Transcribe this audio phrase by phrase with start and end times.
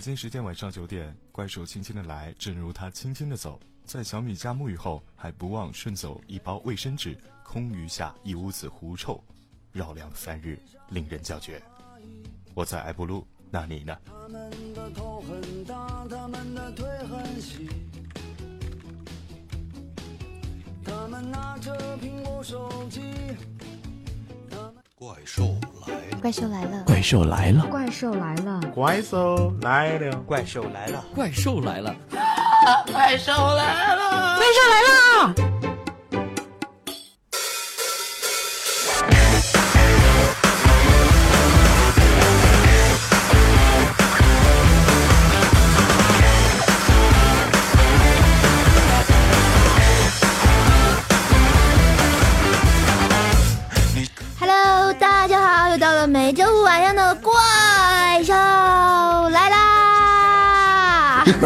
[0.00, 3.60] 北京时间晚上九点，怪兽轻轻的来，正如他轻轻的走。
[3.84, 7.14] 在小米家沐浴后，还不忘顺走一包卫生纸，
[7.44, 9.22] 空余下一屋子狐臭，
[9.72, 11.62] 绕梁三日，令人叫绝。
[12.54, 13.94] 我在埃布路，那你呢？
[14.06, 17.68] 他们的头很大，他们的腿很细，
[20.82, 23.02] 他们拿着苹果手机
[25.00, 26.20] 怪兽来了！
[26.20, 26.84] 怪兽来了！
[26.84, 27.64] 怪兽来了！
[27.70, 28.60] 怪兽来了！
[28.74, 30.22] 怪兽来了！
[30.26, 31.04] 怪兽来了！
[31.14, 31.96] 怪兽来了！
[32.92, 34.36] 怪兽来了！
[34.36, 35.69] 怪兽来了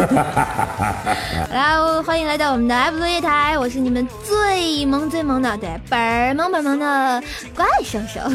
[1.51, 7.23] 来，欢迎来到我们的 F 作业台，我是你们最萌最萌的，对，本儿萌本萌的
[7.55, 8.19] 怪兽兽。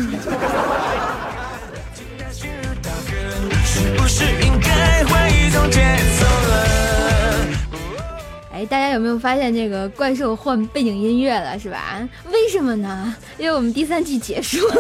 [8.53, 12.01] 哎，大家有没有发现这个怪兽换背景音乐了，是吧？
[12.33, 13.15] 为什么呢？
[13.39, 14.75] 因为我们第三季结束了。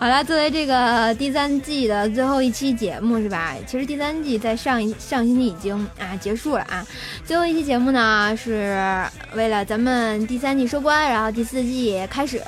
[0.00, 3.54] 好了，作为这个第三季的最后一期节目，是吧？
[3.66, 6.82] 其实第三季在上一上星期已经啊结束了啊。
[7.22, 8.82] 最后一期节目呢，是
[9.34, 12.40] 为了咱们第三季收官，然后第四季开始，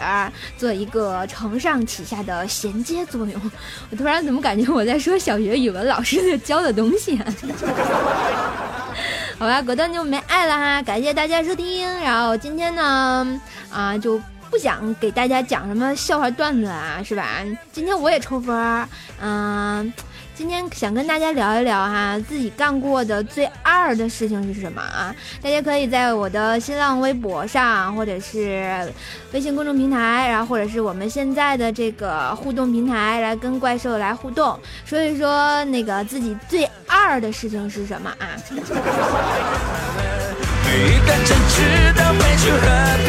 [0.56, 3.38] 做一个承上启下的衔接作用。
[3.91, 7.34] 我突然怎么感觉我在说小学语文老师教的东西啊？
[9.38, 11.87] 好吧，果断就没爱了哈，感谢大家收听。
[12.00, 13.41] 然后今天呢，
[13.71, 14.19] 啊，就
[14.52, 17.38] 不想给大家讲什么笑话段子啊，是吧？
[17.72, 18.86] 今天我也抽风儿，
[19.18, 19.90] 嗯，
[20.34, 25.14] 今天想跟大家聊一聊哈，自己干过的最二的事情是什么啊？
[25.40, 28.92] 大家可以在我的新浪微博上，或者是
[29.32, 38.36] 微信公众平台，然后或者是我们现在的这个互动平台来跟怪兽来互动，说一说那个自己最二的事情是什么啊？
[40.65, 41.55] 每一段争执
[41.97, 42.59] 都会去和
[43.05, 43.09] 平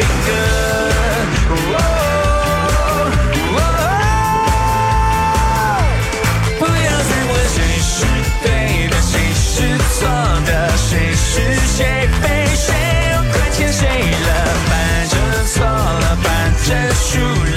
[6.58, 6.68] 不要
[7.02, 7.92] 再问谁是
[8.42, 8.46] 对
[8.88, 9.46] 的，谁是
[9.94, 9.98] 错
[10.46, 11.32] 的，谁是
[11.76, 11.78] 谁
[12.20, 12.66] 非，谁
[13.12, 13.82] 又亏欠谁
[14.26, 14.28] 了？
[14.68, 14.72] 反
[15.10, 15.12] 正
[15.52, 16.26] 错了，反
[16.64, 17.08] 正输
[17.52, 17.53] 了，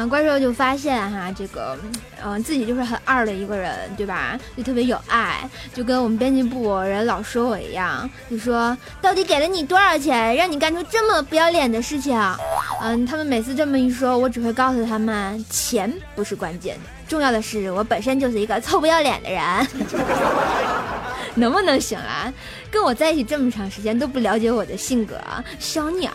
[0.00, 1.76] 啊，怪兽就发现哈，这个，
[2.24, 4.38] 嗯、自己就是很二的一个人，对吧？
[4.56, 12.18] 就特别有爱，就跟我们编辑部人老说我一样，就说到底给了你多少钱，让你干出这么不要脸的事情？
[12.80, 19.42] 嗯，他们每次这么一说，我只会告诉他们，钱不是关键，重要的是我本身就是一个臭不要脸的人。
[21.36, 22.32] 能不能行啦？
[22.70, 25.20] 跟我在一起这么长时间都不了解我的性格，
[25.58, 26.10] 小鸟。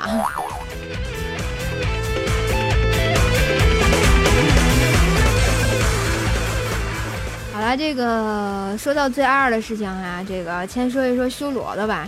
[7.65, 12.07] 好了，这个说到最二的事情哈，这个先说一说修罗的吧。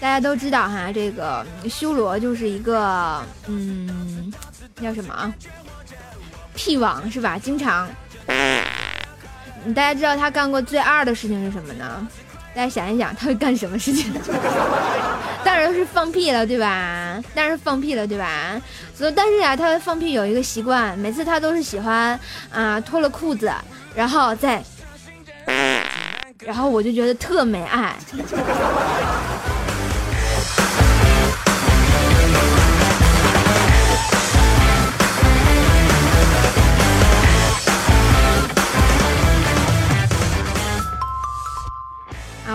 [0.00, 4.32] 大家都知道哈，这个修罗就是一个嗯，
[4.82, 5.32] 叫什么啊？
[6.56, 7.38] 屁王是吧？
[7.38, 7.88] 经常，
[8.26, 12.08] 大家知道他干过最二的事情是什么呢？
[12.52, 14.12] 大家想一想，他会干什么事情？
[15.44, 17.22] 当然是放屁了，对吧？
[17.32, 18.60] 当然是放屁了，对吧？
[18.92, 22.18] 所以，但是啊，他放屁有一个习惯，每次他都是喜欢
[22.50, 23.52] 啊脱了裤子，
[23.94, 24.60] 然后再，
[26.40, 27.96] 然后我就觉得特没爱。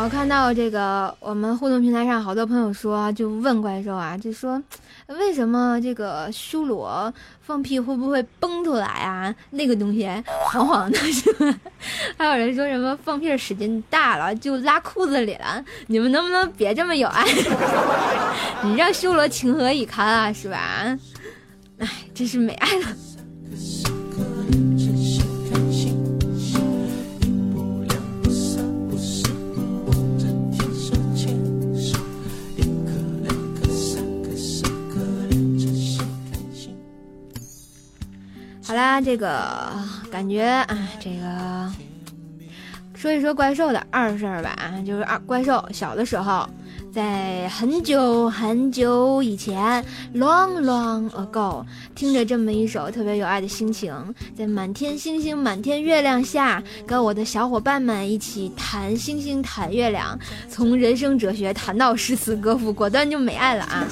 [0.03, 4.59] 我看到这个我们互动平台上好多朋友说，就问怪兽啊，就说
[5.05, 9.33] 为什么这个修罗放屁会不会崩出来啊？
[9.51, 11.55] 那个东西黄黄的， 是吧？
[12.17, 15.63] 还有人说什么放屁使劲大了就拉裤子里了？
[15.85, 17.23] 你们能不能别这么有爱？
[18.65, 20.33] 你让修罗情何以堪啊？
[20.33, 20.97] 是吧？
[21.77, 22.87] 哎，真是没爱了。
[38.71, 39.69] 好啦，这个
[40.09, 40.65] 感觉啊，
[40.97, 41.69] 这个
[42.95, 44.55] 说一说怪兽的二事儿吧，
[44.87, 46.49] 就是二怪兽小的时候，
[46.89, 49.83] 在很久很久以前
[50.15, 51.65] ，long long ago，
[51.95, 53.93] 听着这么一首特别有爱的心情，
[54.37, 60.17] 在满天星星、满天月亮下，跟我的小伙伴们一起谈星星、谈月亮，
[60.47, 63.85] 从人生哲学谈到诗词歌赋，果断就没爱了啊。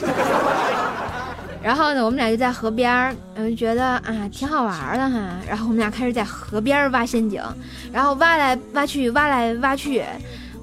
[1.62, 5.36] 然后呢，我们俩就在河边儿，嗯，觉得啊挺好玩的哈。
[5.48, 7.44] 然后我们俩开始在河边挖陷阱，
[7.92, 10.04] 然后挖来挖去，挖来挖去，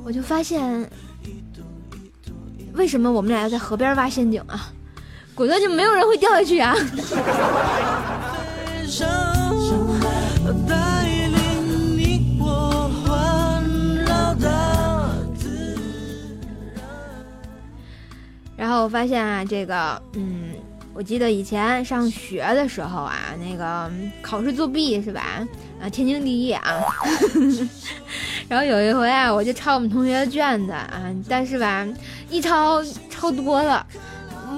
[0.05, 0.91] 我就发现，
[2.73, 4.73] 为什么我们俩要在河边挖陷阱啊？
[5.35, 6.75] 果断就没有人会掉下去啊！
[18.57, 20.56] 然后我发现啊，这个，嗯。
[20.97, 23.91] 我记得以前上学的时候啊，那个
[24.23, 25.47] 考试作弊是吧？
[25.79, 26.63] 啊，天经地义啊。
[28.49, 31.87] 然后有一回啊，我就抄我们同学的卷子啊，但是吧，
[32.31, 33.87] 一抄抄多了，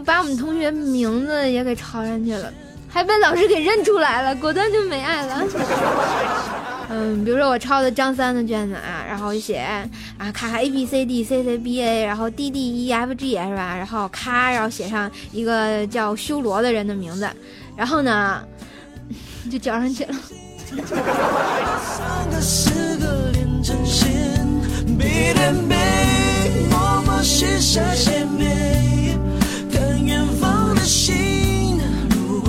[0.05, 2.52] 把我们同学名字也给抄上去了，
[2.98, 5.44] 还被老师给认出来了，果断就没爱了。
[6.90, 9.58] 嗯，比如说我抄的张三的卷子啊，然后写
[10.18, 13.76] 啊，咔咔 A B C D C C B A，然后 D D E F G 是吧？
[13.76, 17.30] 然后咔，然后写上一个叫修罗的人的名字，
[17.76, 18.42] 然后呢，
[19.48, 20.14] 就交上去了。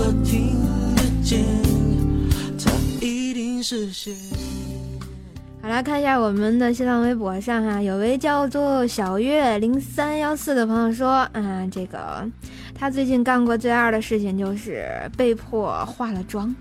[0.01, 0.55] 我听
[0.95, 1.43] 得见
[3.01, 4.15] 一定是谁
[5.61, 12.25] 好来看一下我们的新浪微博上哈，有位叫做小月零三幺四的朋友说，嗯，这个
[12.73, 14.87] 他最近干过最二的事情就是
[15.17, 16.55] 被迫化了妆，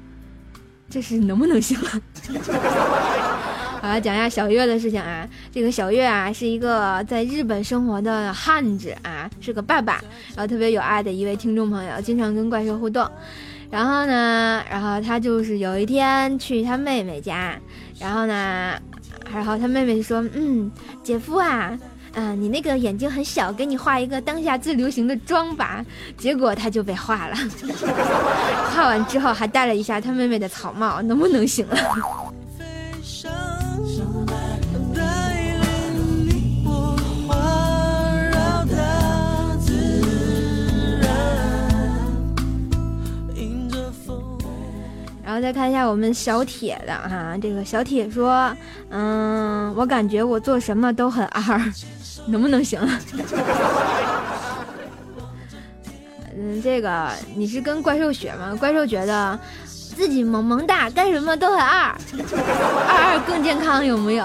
[0.90, 1.78] 这是能不能行？
[1.78, 1.96] 好
[3.82, 10.02] 来讲一下小月的事情啊，这个小月啊是一个在日本生活的汉子啊，是个爸爸，
[10.34, 13.08] 然后特别有爱的一位听众朋友，经常跟怪兽互动。
[13.70, 17.54] 然后呢，然后他就是有一天去他妹妹家，
[17.98, 18.74] 然后呢，
[19.32, 20.72] 然后他妹妹说：“嗯，
[21.02, 21.78] 姐夫啊，
[22.14, 25.84] 嗯，你那个眼睛很小，给你画一个当下最流行的妆吧。”
[26.16, 27.36] 结果他就被画了，
[28.74, 31.76] 画完之后还戴了一下他妹妹的草帽，能不能行了？
[45.40, 48.54] 再看一下我们小铁的哈，这个小铁说，
[48.90, 51.72] 嗯，我感觉我做什么都很二，
[52.26, 52.80] 能不能行？
[56.40, 58.54] 嗯，这个你是跟怪兽学吗？
[58.58, 59.38] 怪兽觉得
[59.96, 61.94] 自己萌萌哒，干什么都很二，
[62.86, 64.24] 二二更健康，有没有？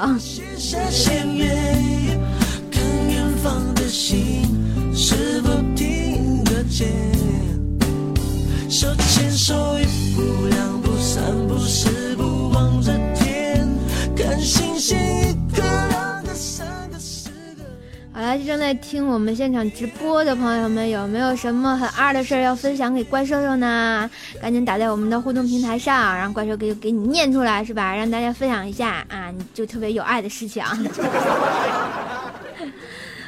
[8.73, 13.69] 手牵手，一步两步三步四步，望着天，
[14.17, 17.63] 看星星，一个两个三个四个。
[18.11, 24.09] 好了，正在听我们现场直播的朋友们，有没有什么很二的事儿要分享给怪兽兽呢？
[24.41, 27.93] 赶紧打在我们的互动平台上，让怪兽给给你念出来，是吧？
[27.95, 30.63] 让大家分享一下啊，你就特别有爱的事情。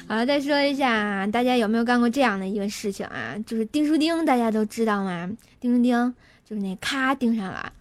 [0.07, 3.35] 好了，再说一下，大家有没有干过这样的一个事情啊？
[3.45, 5.27] 就是钉书钉，大家都知道吗？
[5.59, 6.13] 钉书钉
[6.47, 7.71] 就是那咔钉上了，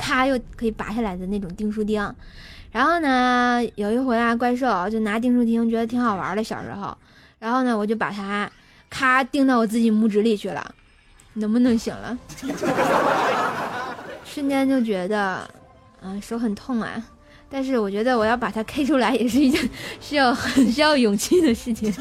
[0.00, 2.12] 咔又可以拔下来的那种钉书钉。
[2.72, 6.98] 然后呢，有一回啊，怪兽就拿钉书钉，觉得挺好玩的，小时候。
[7.38, 8.50] 然后呢，我就把它
[8.90, 10.74] 咔钉到我自己拇指里去了，
[11.34, 12.18] 能不能行了？
[14.24, 15.48] 瞬间就觉得，
[16.02, 17.00] 啊，手很痛啊。
[17.48, 19.68] 但是我觉得我要把它 K 出来也是一件
[20.00, 21.92] 需要很 需要勇气的事情。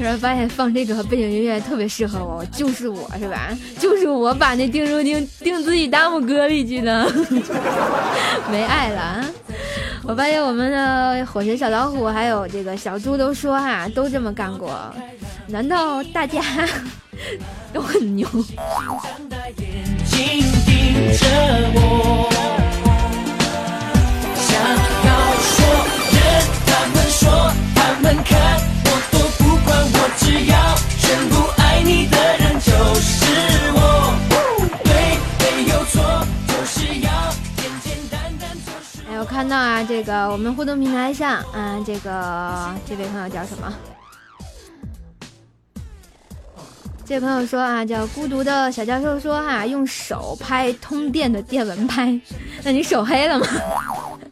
[0.00, 3.50] 突然发现放这个背景音乐特别适合我，就是我是吧？
[3.78, 7.06] 就是我把那钉书钉钉自己大拇哥里去的，
[8.50, 9.22] 没爱了。
[10.02, 14.74] 我发现我们的火神小老虎还有这个小猪都说哈，都这么干过。
[15.48, 16.40] 难道大家？
[17.70, 18.26] 都很牛。
[30.30, 30.56] 只要
[31.56, 33.24] 爱你的人就是
[33.74, 34.14] 我。
[34.84, 34.90] 对
[35.66, 37.10] 有错就是要
[37.56, 38.48] 简简单单
[39.10, 43.72] 哎我看到啊这个我们互动平台上啊这个这位朋友叫什么？
[47.04, 52.18] 这位朋友说啊叫孤独的小教授说哈用手拍通电的电蚊拍。
[52.62, 53.46] 那你手黑了吗？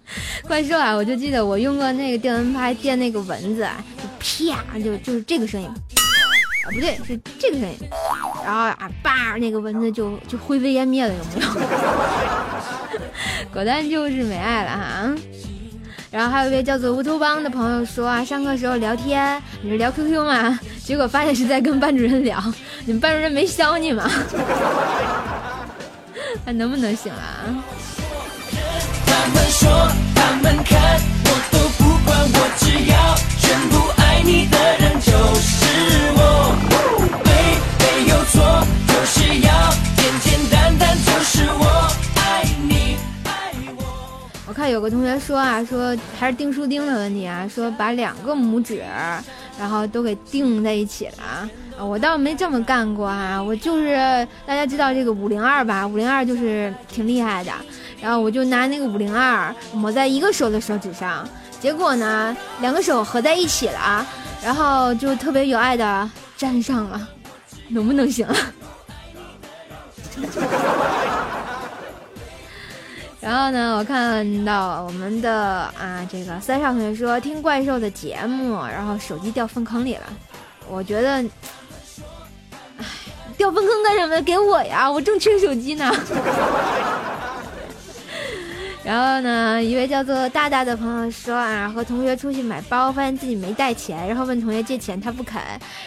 [0.46, 5.74] 怪兽啊，我就记得我用过那个电蚊拍电那个蚊子啊，就啪，就就是这个声音，啊
[6.72, 7.76] 不对，是这个声音，
[8.44, 11.52] 然后啊叭，那个蚊子就就灰飞烟灭了，有没有？
[13.52, 15.14] 果断就是没爱了哈。
[16.10, 20.58] 然后还有一位叫做乌托邦的朋友说啊，上课时候聊天，你是聊 QQ 吗？
[20.82, 22.42] 结果发现是在跟班主任聊，
[22.86, 24.08] 你们班主任没削你吗？
[26.46, 27.44] 还能不能行啊？
[29.28, 29.68] 他们说，
[30.14, 35.66] 他们看，我都不管，我只要全部爱你的人就是
[36.16, 36.56] 我。
[37.22, 37.30] 对，
[37.78, 39.52] 没有错，就是要
[39.96, 41.66] 简简单单，就是我
[42.16, 43.84] 爱你，爱我。
[44.46, 48.82] 我看有个同学说啊，说还是钉书钉的问题啊，说把两个拇指，
[49.60, 51.22] 然后都给钉在一起了。
[51.22, 53.94] 啊我倒没这么干过啊，我就是
[54.44, 57.52] 大家知道这个五零二吧，五零二就是挺厉害的，
[58.00, 61.28] 然后我就拿那个五零二抹在一个手的手指上，
[61.60, 64.06] 结果呢，两个手合在一起了啊，
[64.42, 67.08] 然后就特别有爱的粘上了，
[67.68, 68.26] 能不能行？
[73.20, 75.32] 然后呢，我看到我们的
[75.78, 80.02] 啊这个三少同学说听怪兽的节目，然后手机掉粪坑里了。
[80.70, 81.22] 我觉得，
[82.78, 82.84] 唉，
[83.36, 84.22] 掉粪坑干什么？
[84.22, 85.92] 给我呀，我正缺手机呢。
[88.88, 95.38] 然后呢，一位叫做大大的朋友说啊，和同学出去买包，发现自己没带钱，然后问同学借钱，他不肯。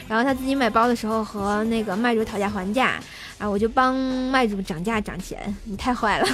[0.07, 2.99] 然后他自己买包的时候和那个卖主讨价还价，
[3.39, 5.51] 啊，我就帮卖主涨价涨钱。
[5.63, 6.27] 你太坏了。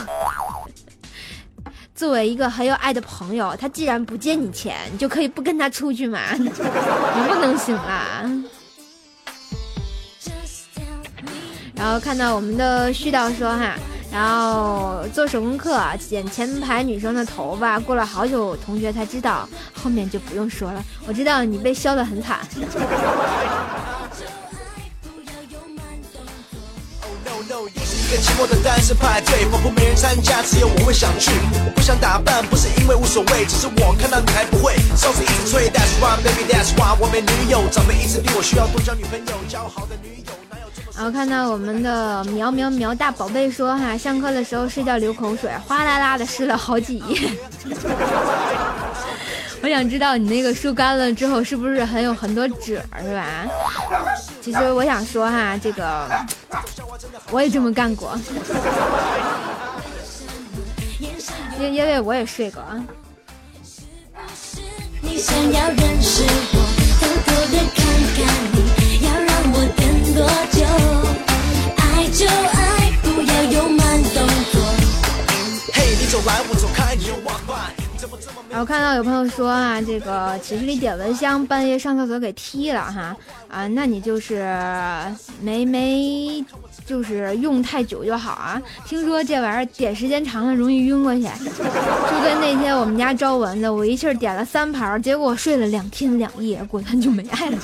[1.95, 8.29] 作为一个很有爱的朋友，他既然不借你钱，你就可以不跟他出去嘛， 能不能行啊？
[11.73, 13.77] 然后看到我们的絮叨说哈，
[14.11, 20.83] 然后做手工课剪前排女生的头发，过了好久，同学才知道，后面就不用说了。
[21.05, 22.39] 我知道你被削得很惨。
[27.27, 31.31] no no，又是一个寂寞的单身派对，仿佛没人参加，只有我会想去。
[31.65, 35.69] 我不想打扮，不是因为无所谓，只是我看到你还不会，哨子一直吹。
[35.69, 40.31] That's why baby that's why 我没女友，长辈一直逼我需要多交女朋友，交好的女友
[40.97, 47.29] 然后看到我们的苗苗苗大宝贝说哈，上课的时候睡觉流口水，哗啦啦的湿了好几页。
[49.61, 53.45] 我想知道你那个梳干了之后是不是还有很多褶，是吧？
[54.41, 56.09] 其实我想说哈，这个
[57.29, 58.19] 我也这么干过，
[61.59, 62.83] 因因为我也睡过啊。
[64.99, 66.57] 你想要认识我，
[66.99, 67.85] 偷偷的看
[68.15, 68.55] 看你，
[69.75, 70.65] 等多久？
[71.77, 74.61] 爱就爱，不要用慢动作。
[75.73, 77.73] 嘿，你走来我走开，你又 walk by，
[78.49, 83.15] 然后看到有朋友说啊，这个寝室里点蚊香，半夜上厕所给踢了哈
[83.49, 84.47] 啊，那你就是
[85.41, 86.43] 没没
[86.85, 88.61] 就是用太久就好啊。
[88.85, 97.57] 听说这玩意儿点时间长了容易晕过去，就跟那天我们家招蚊子，我一气儿点了三盘，结果我睡了两天两夜，果断就没爱了。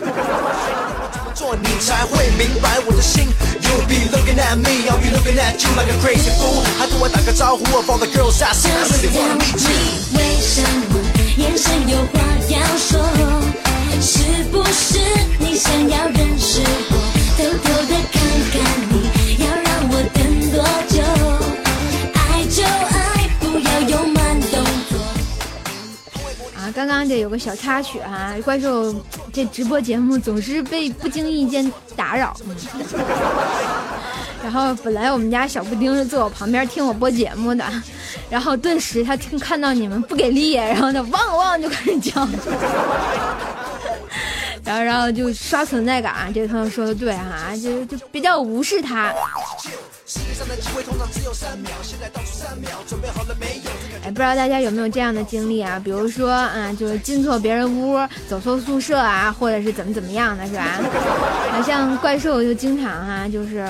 [1.33, 3.23] 做，你才会明白我的心。
[3.25, 6.61] You be looking at me, I'll be looking at you like a crazy fool。
[6.77, 10.02] 还对我打个招呼，of all the girls I see, I 就是 really 要 wanna 你 meet you。
[10.15, 10.99] 为什么
[11.37, 12.91] 眼神有话要说？
[14.01, 14.99] 是不是
[15.39, 16.95] 你想要认识我，
[17.37, 18.53] 偷偷的看看
[18.89, 18.93] 你，
[19.39, 20.19] 要让我等
[20.51, 20.55] 多
[20.89, 20.99] 久？
[22.13, 24.99] 爱就爱，不要用慢动作。
[26.57, 28.93] 啊，刚刚这有个小插曲哈、怪兽
[29.31, 32.35] 这直播节目总是被不经意间打扰。
[34.43, 37.63] 然后本来我们家小布丁是坐我旁边听我播节目的，
[38.29, 42.27] 然后顿时他听看到你们不给力，然后他汪汪就开始叫，
[44.63, 46.31] 然后然后就刷存在感。
[46.33, 49.13] 这位朋友说的对哈、就就比较无视他。
[50.05, 53.71] 世界上的机会通常只有三秒，现在倒数三秒，准备好了没有？
[54.03, 55.79] 哎，不知道大家有没有这样的经历啊？
[55.81, 60.63] 比如说，啊，就是进错别人屋，走错宿舍啊，或者是怎么怎么样的，是吧？
[61.55, 63.65] 啊，像怪兽就经常哈、就是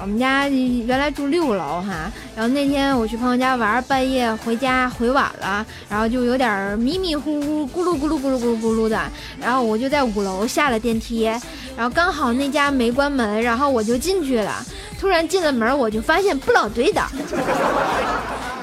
[0.00, 9.00] 我们家原来住六楼哈、然后那天我去朋友家玩，半夜回家回晚了，然后就有点迷迷糊糊，咕噜咕噜咕噜咕噜咕噜的，
[9.40, 11.22] 然后我就在五楼下了电梯，
[11.76, 14.64] 然后刚好那家没关门，然后我就进去了，
[14.98, 17.00] 突然进了门，我就发现不老对的。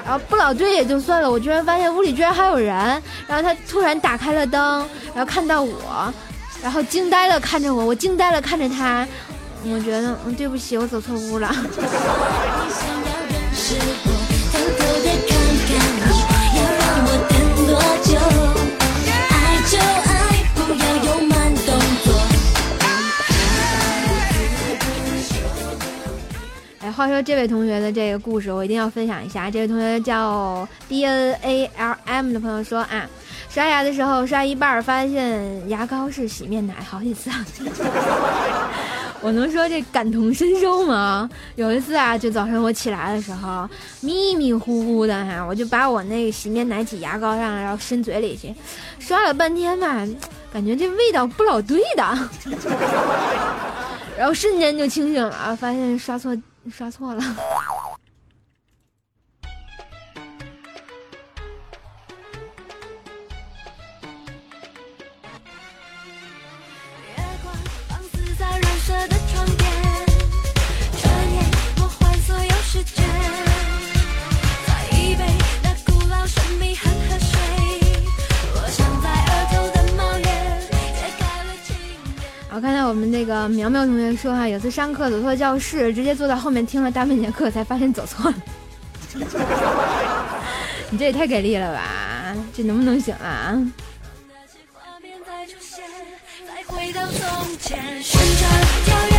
[0.06, 2.72] 然后不老队也就算了，我居然发现屋里居然还有人。
[3.26, 6.14] 然后他突然打开了灯，然后看到我，
[6.62, 9.04] 然后惊呆了看着我，我惊呆了看着他。
[9.64, 11.52] 我觉得，嗯，对不起，我走错屋了。
[26.92, 29.50] 话说这位同学的这个故事，我一定要分享一下。
[29.50, 33.08] 这位同学叫 D N A L M 的朋友说啊，
[33.48, 37.44] 刷牙的时候刷一半，发现牙膏是洗面奶，好几次啊。
[39.22, 41.28] 我能说这感同身受吗？
[41.56, 43.68] 有一次啊，就早上我起来的时候，
[44.00, 48.54] 迷迷糊糊的哈，我就把我那个洗面奶挤牙膏上，然后伸嘴里去，
[48.98, 50.06] 刷了半天吧，
[50.52, 52.18] 感觉这味道不老对的，
[54.16, 57.22] 然后瞬间就清醒了，发现刷错你刷错了。
[82.96, 88.36] 我们那个苗苗同学说哈、有次上课走错教室，直接坐在后面听了大半节课，才发现走错了。
[90.88, 92.34] 你这也太给力了吧！
[92.54, 93.54] 这能不能行啊？
[96.66, 98.50] 回到从前，旋转
[98.86, 99.15] 跳跃，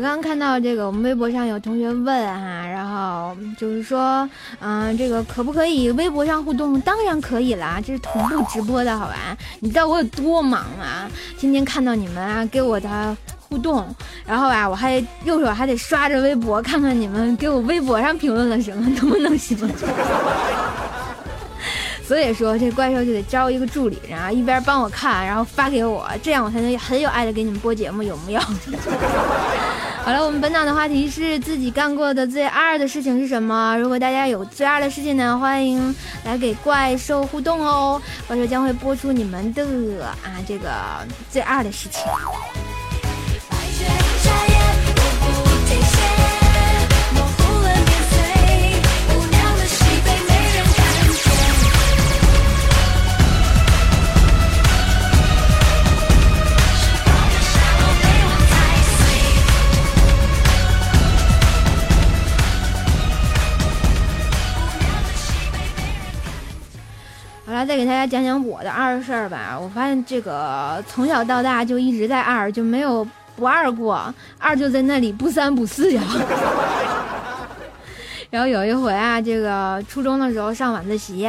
[0.00, 4.28] 刚刚看到这个，我们微博上有同学问哈、然后就是说，
[4.60, 6.80] 嗯、这个可不可以微博上互动？
[6.80, 9.36] 当然可以啦，这是同步直播的好吧？
[9.60, 11.10] 你知道我有多忙啊？
[11.38, 13.86] 天天看到你们啊给我的互动，
[14.26, 19.58] 然后啊，我还右手还得刷着微博看看你们给我微博上评论了什么，能不能行？
[22.10, 28.40] 所以说，这怪兽就得招一个助理，然后一边帮我看，然后发给我，这样我才能很有爱的给你们播节目，有没有？
[30.02, 33.76] 好了，我们本档的话题是自己干过的最二的事情是什么？
[33.78, 35.94] 如果大家有最二的事情呢，欢迎
[36.24, 39.62] 来给怪兽互动哦，怪兽将会播出你们的
[40.04, 40.68] 啊这个
[41.30, 42.02] 最二的事情。
[43.48, 43.56] 白
[67.64, 69.58] 再给大家讲讲我的二事儿吧。
[69.60, 76.02] 我发现这个从小到大就一直在二，就没有不二过，二就在那里不三不四呀。
[78.30, 81.28] 然后有一回啊，这个初中的时候上晚自习，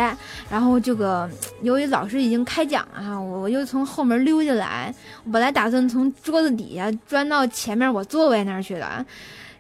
[0.50, 1.28] 然后这个
[1.64, 9.06] 由于老师已经开讲了哈，我我就从后门溜进来，我本来打算从桌子底下钻到前面我座位那儿去的，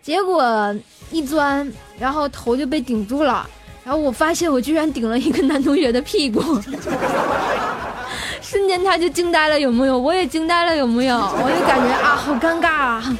[0.03, 0.75] 结果
[1.10, 3.49] 一钻，然后头就被顶住了。
[3.84, 6.39] 然后我发现我居然顶了一个男同学的屁股，
[8.41, 9.98] 瞬间他就惊呆了，有没有？
[9.98, 11.17] 我也惊呆了，有没有？
[11.17, 13.17] 我就感觉啊，好尴尬啊！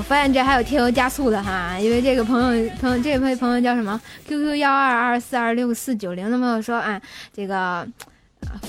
[0.00, 6.98] 我发现这还有添油加醋的哈，因为这个朋友朋友这位朋友叫什么？QQ 幺二二四二六四九零的朋友说啊，
[7.36, 7.86] 这个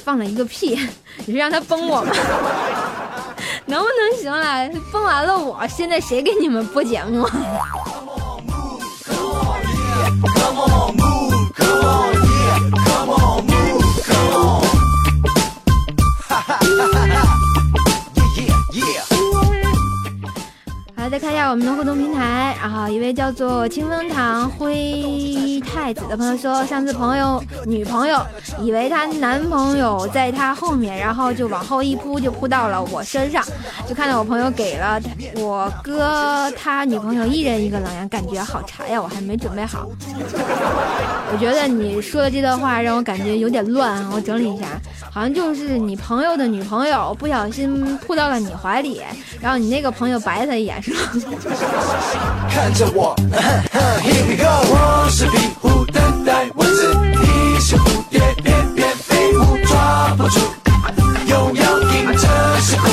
[0.03, 0.77] 放了一个屁，
[1.25, 2.11] 你是让他崩我吗？
[3.67, 4.69] 能不能行了？
[4.91, 7.25] 崩完了我，现在谁给你们播节目
[21.51, 28.19] 我们的互动平台，然后一位叫做清风堂灰太子的朋友说，上次朋友女朋友
[28.59, 33.43] 以为她男朋友在她后面，然后就往后一扑，就扑到了我身上，
[33.87, 34.99] 就看到我朋友给了
[35.35, 39.87] 我哥他女朋友一人一个冷眼，感觉好馋呀，我还没准备好。
[41.33, 44.65] 我觉得你说的这段话让我感觉有点乱，我整理一下。
[45.13, 49.01] 好像就是你朋友的女朋友不小心扑到了你怀里，
[49.41, 50.99] 然后你那个朋友白他一眼，是吗？
[52.49, 53.15] 看着我
[54.01, 60.39] ，Here we go，我是壁虎，等待蚊子，你是蝴蝶翩翩飞舞，抓不住，
[61.27, 62.27] 又要迎着
[62.61, 62.89] 是苦。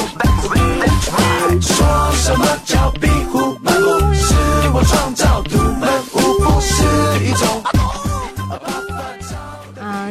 [1.60, 3.86] 说什么叫壁虎漫步？
[4.14, 4.34] 是
[4.72, 7.47] 我创造独门舞步，是一种。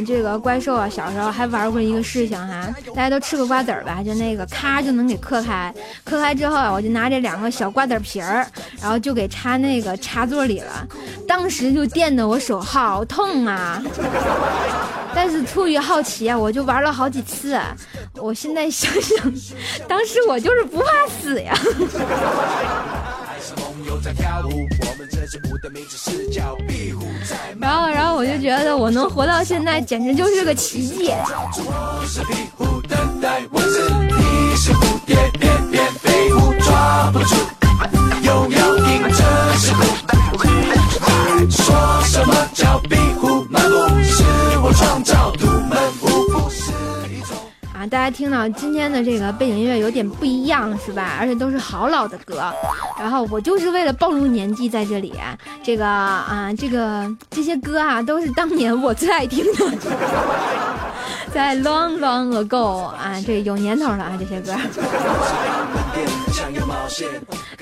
[0.05, 4.01] 这个怪兽啊，小时候还玩过一个事情哈，大家都吃个瓜子儿吧？
[4.03, 8.47] 就那个咔就能给嗑开，嗑开之后啊，我就拿这两个小瓜子皮儿，
[8.81, 10.87] 然后就给插那个插座里了，
[11.27, 13.81] 当时就电的我手好痛啊！
[15.13, 17.59] 但是出于好奇啊，我就玩了好几次。
[18.13, 19.33] 我现在想想，
[19.87, 21.55] 当时我就是不怕死呀。
[27.59, 31.11] 然后，然后我就觉得我能活到现在，简直就是个奇迹。
[31.11, 35.15] 我是壁虎，等待你是蝴蝶
[36.59, 37.35] 抓不住，
[38.21, 39.23] 又要迎着
[39.57, 39.83] 石虎。
[41.49, 43.75] 说什么叫壁虎漫步？
[44.03, 44.23] 是
[44.61, 46.06] 我创造独门。
[47.77, 51.15] 啊，大家听到今天的这个背景音乐有点不一样，是吧？
[51.19, 52.51] 而且都是好老的歌。
[52.99, 55.13] 然后我就是为了暴露年纪，在这里，
[55.63, 59.77] 这个啊，这个这些歌啊，都是当年我最爱听的，
[61.31, 64.55] 在 long long ago 啊，这有年头了啊，这些歌。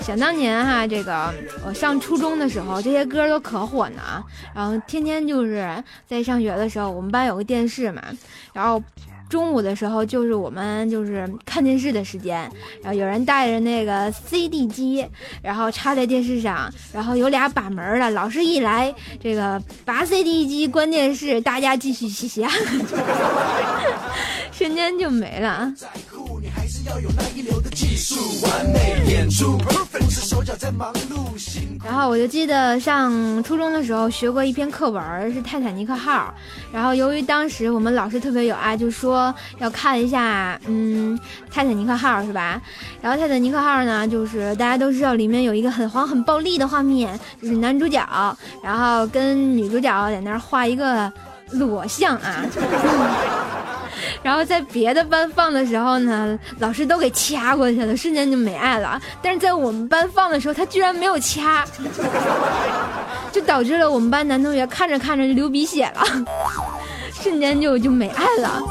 [0.02, 1.34] 想当年哈，这个
[1.66, 4.24] 我上初中的时候，这些歌都可火呢啊。
[4.54, 8.02] 然后天天就是在上学的时候，我们班有个电视嘛，
[8.54, 8.82] 然后。
[9.30, 12.50] 中午的时候就是我们就是看电视的时间，
[12.82, 15.06] 然后有人带着那个 CD 机，
[15.42, 22.52] 然后插在电视上，然后有俩把门的，老师一来，这个拔 CD 机关电视，大家继续嘻嘻哈，
[24.52, 25.74] 瞬间就没了。
[31.84, 36.34] 然后我就记得上初中的时候学过一篇课文，是泰坦尼克号。
[36.72, 41.18] 然后由于当时我们老师特别有爱，就说要看一下，嗯，
[41.52, 42.62] 泰坦尼克号是吧？
[43.02, 48.04] 然后泰坦尼克号呢，就是大家都知道里面有一个很黄很暴力的画面，就是男主角，
[48.64, 51.12] 然后跟女主角在那儿画一个
[51.52, 52.44] 裸像啊。
[54.22, 59.00] 然后在别的班放的时候呢，老师都给掐过去了，瞬间就没爱了。
[59.22, 61.64] 但是在我们班放的时候，他居然没有掐，
[63.32, 66.04] 就导致了我们班男同学看着看着就流鼻血了，
[67.22, 68.62] 瞬间就就没爱了。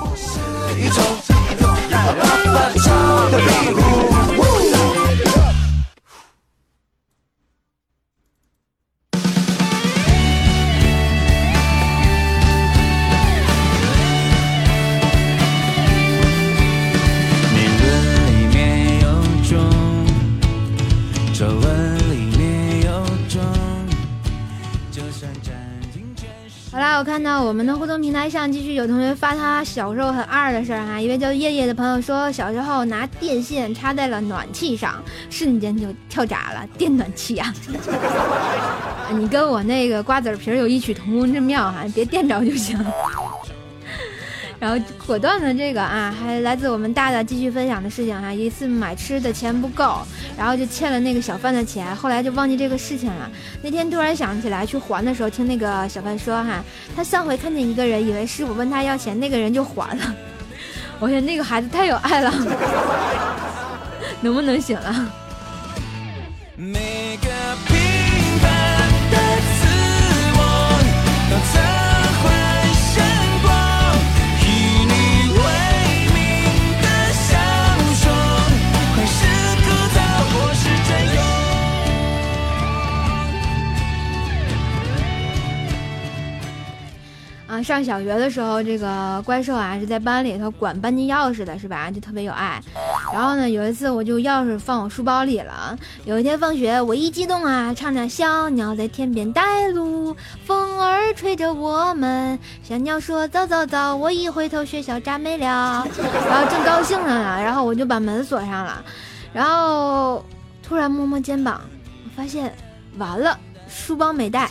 [27.35, 31.01] 我看到我们的互动平台上继续有同学发他小时候很二的事儿哈。
[31.01, 37.53] 一位叫叶叶的朋友说，小时候拿电线插在了暖气上，瞬间就跳闸了， 电暖气啊！
[39.19, 42.79] 你跟我那个瓜子皮儿有异曲同工之妙哈，别电着就行。
[44.65, 48.33] 然后果断的这个啊，还来自我们大大继续分享的事情哈。
[48.33, 49.99] 一次买吃的钱不够，
[50.39, 53.31] 然后就欠了那个小贩的钱，后来就忘记这个事情了。
[53.63, 56.65] 那天突然想起来去还的时候，听那个小贩说哈，
[56.97, 60.15] 他上回看见一个人，以为师傅问他要钱，那个人就还了。
[60.99, 62.33] 我觉得那个孩子太有爱了，
[64.23, 65.13] 能不能醒了？
[87.63, 91.91] 上小学的时候，这个怪兽啊是在班里头管班级钥匙的，是吧？
[91.91, 92.61] 就特别有爱。
[93.13, 95.77] 然后呢，有一次我就钥匙放我书包里了。
[96.05, 102.39] 有一天放学，我一激动啊，唱着小鸟在天边带路，风儿吹着我们。
[102.63, 105.87] 小鸟说早早早，我一回头学校炸没了。
[106.29, 108.85] 然后正高兴着呢，然后我就把门锁上了，
[109.33, 110.25] 然后
[110.63, 111.61] 突然摸摸肩膀，
[112.05, 112.53] 我发现
[112.99, 113.39] 完了，
[113.69, 114.49] 书包没带。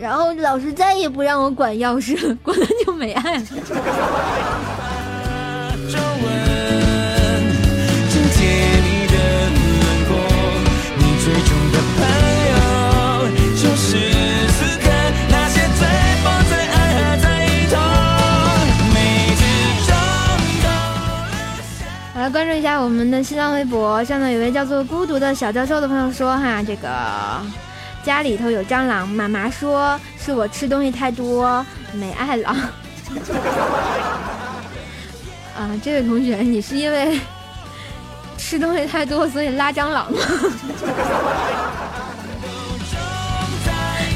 [0.00, 3.42] 然后老师再也不让我管钥匙 了，关了就没爱了。
[22.16, 26.88] 来关注一下我们的新浪微博，上面有位叫做“孤独的小教授”的朋友说：“哈，这个
[28.02, 32.48] 家里头有蟑螂，妈妈说是我吃东西太多没爱了。
[35.56, 37.20] 啊，这位同学，你是因为
[38.38, 40.18] 吃东西太多所以拉蟑螂吗？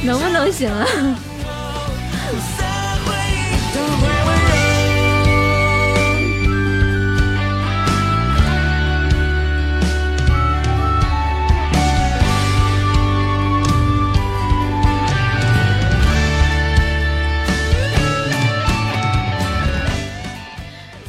[0.05, 0.87] 能不能行啊？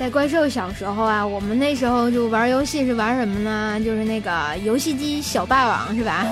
[0.06, 3.80] 在怪兽小时候啊，我们那时候就玩游戏是玩什么呢？
[3.84, 6.24] 就是那个游戏机小霸王是吧？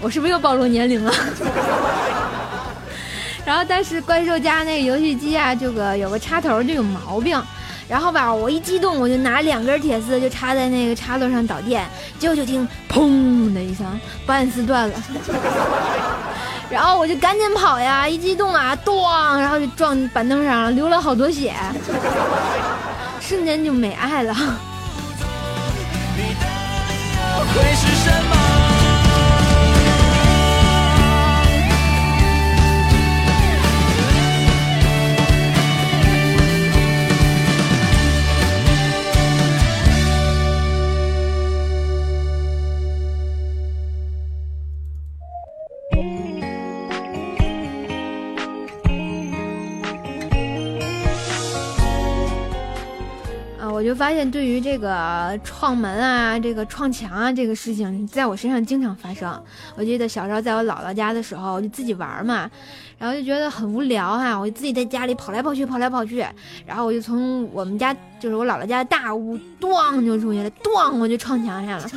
[0.00, 1.12] 我是不是又暴露年龄了？
[3.44, 7.38] 然后但是怪兽家那个游戏机啊，这个有个插头就有毛病，
[7.86, 11.86] 然后吧，我一激动我就拿两根铁丝就插在那个插头上导电，
[12.18, 13.86] 结果就听砰的一声，
[14.24, 14.94] 保险丝断了。
[16.72, 21.52] 然后我就赶紧跑呀，一激动啊，咣，然后就撞板凳上了，流了好多血，
[23.20, 24.34] 瞬间就没爱了。
[27.54, 28.41] 会是什么？
[54.02, 59.40] 发现对于这个撞门啊、这个撞墙啊这个事情，在我身上经常发生。
[59.76, 62.50] 我记得小时候在我姥姥家的时候，我就自己玩嘛，
[62.98, 66.26] 然后就觉得很无聊哈、我就自己在家里跑来跑去、跑来跑去，
[66.66, 71.88] 然后我就从我们家就是我姥姥家的大屋，咣就出去了，咣我就撞墙上了，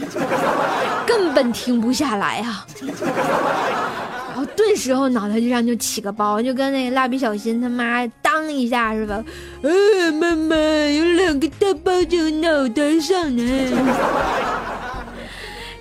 [1.07, 2.63] 根本停不下来呀、
[4.35, 9.23] 然后顿时后脑袋就上就起个包，就跟那个蜡笔小新他妈当一下是吧？
[9.61, 13.43] 哎，妈妈有两个大包在脑袋上呢。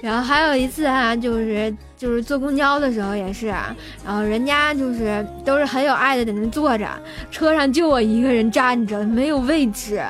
[0.01, 6.89] 然后还有一次啊，就是就是坐公交的时候也是，然后人家就是都是很有爱的在那坐着，
[7.33, 10.01] 车上就我一个人站着，没有位置。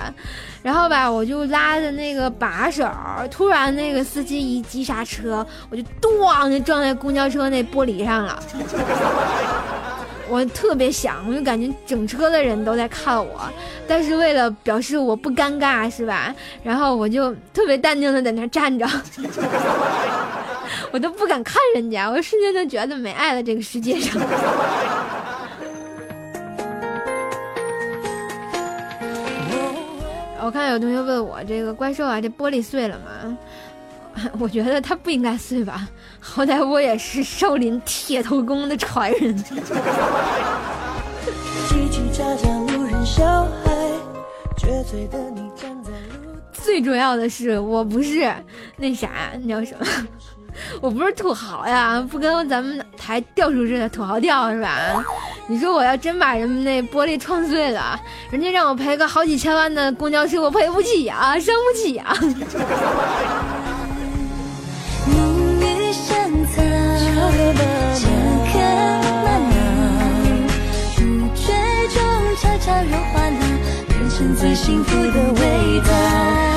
[0.64, 2.88] 然后吧，我就拉着那个把手，
[3.30, 8.42] 突然那个司机一急刹车，我就咣就撞在公交车那玻璃上了。
[10.26, 13.42] 我特别想，我就感觉整车的人都在看我，
[13.86, 16.34] 但是为了表示我不尴尬，是吧？
[16.62, 18.88] 然后我就特别淡定的在那站着，
[20.90, 24.18] 我都不敢看人家，我瞬间就觉得没爱了这个世界上。
[30.44, 33.38] 我看有同学问我这个怪兽啊，这玻璃碎了吗？
[34.38, 35.88] 我觉得它不应该碎吧，
[36.20, 39.34] 好歹我也是少林铁头功的传人。
[46.52, 48.30] 最重要的是，我不是
[48.76, 49.08] 那啥，
[49.40, 49.86] 你叫什么？
[50.82, 55.02] 我不是土豪呀，不跟咱们台调出似的土豪调是吧？
[55.46, 62.16] 你说我要真把人们那玻璃撞碎了，人家让我赔个好几千万的公交车，我赔不起呀，伤不起呀。
[65.06, 66.64] 明雨山苍，
[67.94, 68.02] 江
[68.50, 68.54] 看
[69.22, 69.52] 漫浪，
[70.96, 71.02] 不
[71.36, 71.52] 觉
[71.92, 71.94] 中
[72.40, 73.36] 悄悄融化了，
[73.88, 76.53] 变成最幸福的味道。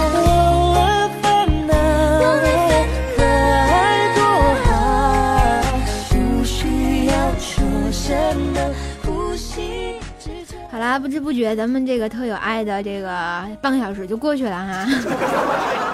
[10.99, 14.85] 不知不觉咱们这个特有爱的这个半个小时就过去了哈。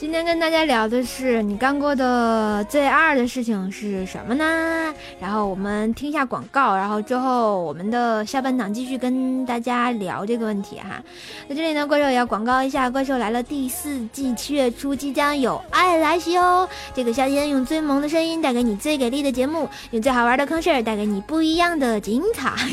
[0.00, 4.94] 今天跟大家聊的是你干过的最二的事情是什么呢？
[5.20, 11.02] 然后我们听一下广告，然后之后我们的下半场继续跟大家聊这个问题哈。
[11.46, 16.66] 在这里呢，怪兽也要广告一下，《怪兽来了》第四季七月初即将有爱来袭哦！
[16.94, 22.50] 这个夏天用最萌的声音带给你最给力的节目，用最好玩的坑事儿带给你不一样的精彩。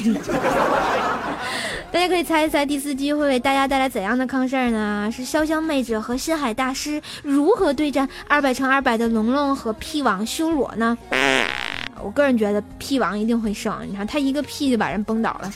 [1.89, 5.09] 大家可以猜一猜第四季会为大家带来怎样的坑事儿呢？
[5.11, 10.97] 是潇湘妹子和心海大师如何对战二百乘二百的龙龙和屁王修罗呢？
[12.01, 15.51] 我个人觉得屁王一定会胜，你看他一个屁就把人崩倒了。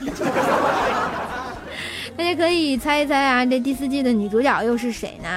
[2.21, 5.27] 大家可以猜一猜啊，这第四季的女主角又是谁呢？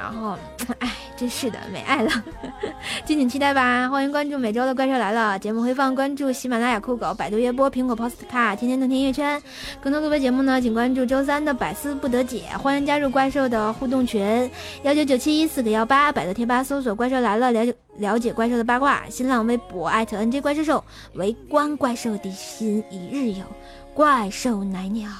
[0.00, 0.38] 然后，
[0.78, 2.10] 哎，真是的，没爱了，
[3.04, 3.86] 敬请期待吧！
[3.90, 9.40] 欢迎关注每周的《怪兽来了》节目回放，关注喜马拉雅酷狗、百度乐播、苹果 Podcast、天天动听音乐圈。
[9.82, 12.44] 更多特别节目呢，请关注周三的百思不得解。
[12.58, 14.50] 欢迎加入怪兽的互动群，
[14.82, 19.02] 幺九九七四个幺八，百度贴吧搜索“怪兽来了”，了解了解怪兽的八卦。
[19.10, 20.82] 新浪微博艾特 NJ 怪兽兽，
[21.16, 23.44] 围观怪兽的心一日游。
[23.92, 25.10] 怪兽奶鸟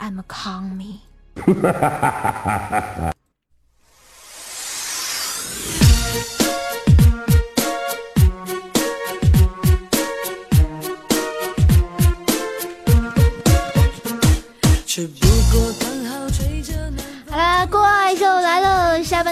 [0.00, 1.02] I'm a Kong me.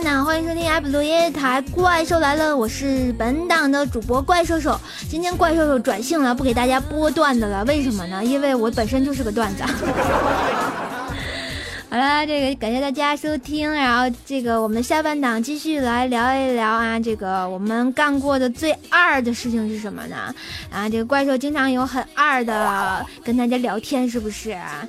[0.06, 4.80] 那，欢迎收听阿普罗耶台《怪兽来了》，我是本档的主播怪兽兽。
[5.10, 8.24] 今天怪兽兽转性了，不给大家播段子了，为什么呢？
[8.24, 9.64] 因为我本身就是个段子。
[11.90, 20.32] 好啦，这个感谢大家收听，然后这个我们的下半档继续来聊一聊啊，这个我们干过的最二的事情是什么呢？
[20.70, 24.86] 啊，这个怪兽经常有很二的跟大家聊天，是不是啊？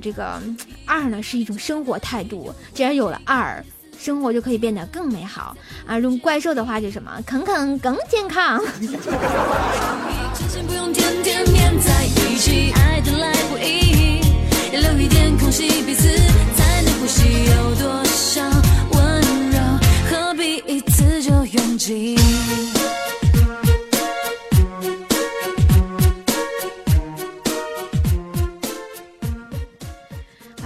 [0.00, 0.40] 这个
[0.86, 3.62] 二呢是一种生活态度，既然有了二。
[3.98, 5.56] 生活就可以变得更美好
[5.86, 5.98] 啊！
[5.98, 7.10] 用怪兽的话就是什么？
[7.26, 8.62] 啃啃更健康。
[17.18, 18.42] 有多少
[18.92, 19.58] 温柔，
[20.10, 22.18] 何必一次就用尽？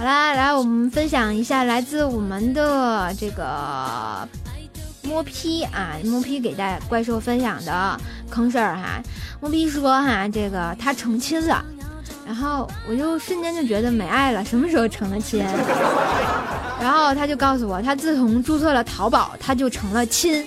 [0.01, 4.27] 好啦，来我们分享一下来自我们的这个
[5.03, 8.99] 摸批啊，摸批给大家怪兽分享的坑事儿哈。
[9.39, 11.63] 摸批说哈，这个他成亲了，
[12.25, 15.45] 然后我就瞬间就觉得没爱了，什么时候成了亲？
[16.81, 20.43] 然后他就告诉我，他自从注册了淘宝，他就成了亲。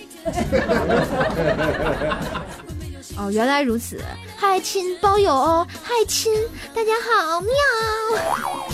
[3.17, 4.03] 哦，原来如此，
[4.37, 6.33] 嗨亲包邮哦，嗨亲，
[6.75, 8.74] 大家好，喵。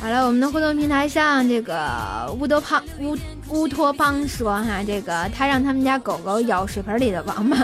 [0.00, 3.16] 好了，我们的互动平台上，这个乌托胖乌
[3.48, 7.56] 乌托邦说哈，这个他让他们家狗狗咬水盆里的王八，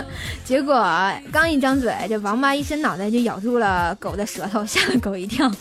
[0.43, 0.83] 结果
[1.31, 5.51] 刚一张嘴，这王八一伸脑袋就咬住了狗的舌头，吓了狗一跳。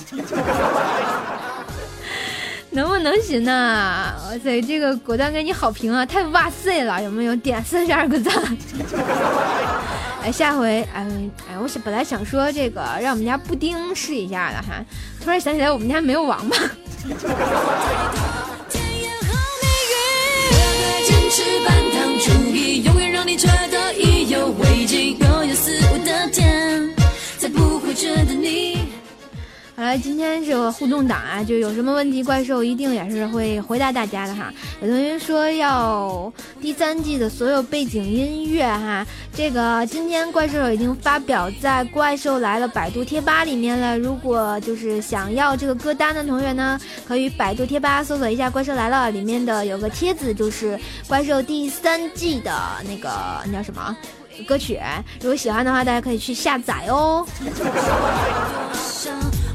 [2.72, 4.14] 能不能行呢？
[4.26, 7.34] 哇塞，这个果断给你好评啊，太哇塞了，有没有？
[7.36, 8.32] 点四十二个赞。
[10.22, 11.06] 哎，下回，哎
[11.48, 14.84] 哎，我想本来想说这个让我们家布丁试一下的哈，
[15.24, 16.56] 突然想起来我们家没有王八。
[27.92, 28.79] 觉得意
[29.80, 34.52] 好了，今天这个互动档啊，就有什么问题，怪兽一定也是会回答大家的哈。
[34.82, 43.98] 有同学说要第三季的所有背景音乐哈，这个今天怪兽已经发表在《怪兽来了》百度贴吧里面了。
[43.98, 52.52] 如果就是想要这个歌单的同学呢，可以百度贴吧搜索一下《怪兽来了》，里面的有个帖子，就是怪兽第三季的
[52.86, 53.10] 那个
[53.46, 53.96] 那叫什么
[54.46, 54.78] 歌曲。
[55.22, 57.26] 如果喜欢的话，大家可以去下载哦。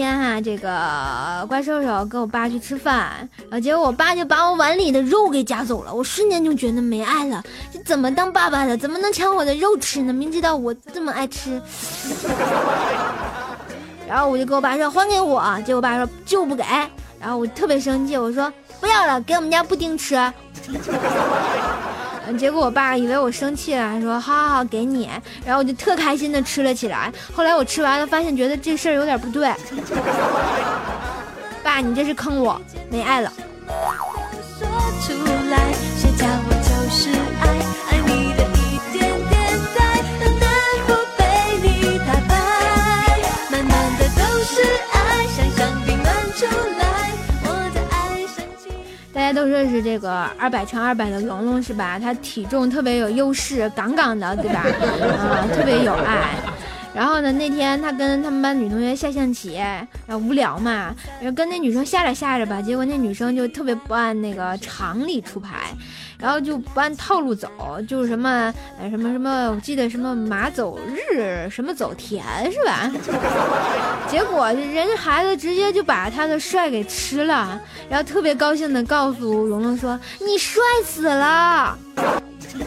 [0.00, 7.44] 天哈、这个怪兽兽跟我爸去吃饭，然后结果我爸就把我碗里的肉给夹走了，我瞬间就觉得没爱了。
[7.70, 8.74] 这怎么当爸爸的？
[8.78, 10.10] 怎么能抢我的肉吃呢？
[10.10, 11.60] 明知道我这么爱吃，
[14.08, 16.64] 然后我就跟我爸说还给我，结果我爸说就不给，
[17.20, 20.14] 然后我特别生气，我说不要了，给我们家布丁吃。
[22.38, 25.08] 结果我爸以为我生气了，说好好好给你，
[25.44, 27.12] 然后我就特开心的吃了起来。
[27.34, 29.52] 后来我吃完了，发现觉得这事儿有点不对。
[31.62, 32.60] 爸，你这是坑我，
[32.90, 33.32] 没爱了。
[49.32, 51.98] 都认识这个二百乘二百的龙龙是吧？
[51.98, 54.60] 他体重特别有优势，杠杠的，对吧？
[54.60, 56.34] 啊、特别有爱。
[56.92, 65.70] 然后呢，那天他跟他们班女同学下象棋，然后无聊嘛，然后跟那女生下着下着吧，结果那女生就特别不按那个常理出牌，
[66.20, 67.48] 然后就不按套路走，
[67.88, 72.90] 就是什么呃什么什么，我记得什么马走日，什么走田是吧？
[74.08, 77.58] 结果人家孩子直接就把他的帅给吃了，
[77.88, 81.78] 然后特别高兴的告诉龙龙说：“你帅死了。”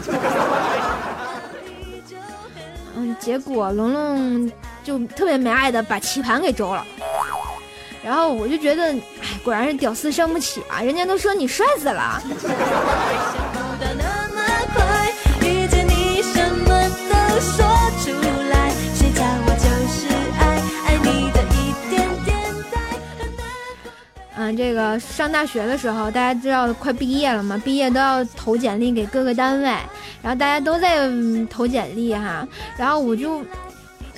[2.96, 4.50] 嗯，结果龙龙
[4.82, 6.84] 就特别没爱的把棋盘给周了。
[8.02, 9.00] 然后我就觉得，哎，
[9.42, 10.82] 果然是屌丝伤不起啊！
[10.82, 12.22] 人家都说你帅死了。
[24.52, 29.68] 这个上大学的时候，大家知道快毕业了嘛，毕业都要投简历给各个单位，
[30.22, 31.08] 然后大家都在、
[31.50, 33.42] 投简历哈，然后我就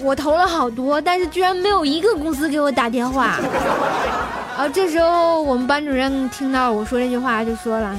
[0.01, 3.39] 我投了好多，但是居然没有一个公司给我打电话。
[4.57, 7.95] 然后这时候我们班主任听到我说这句话，就说了：“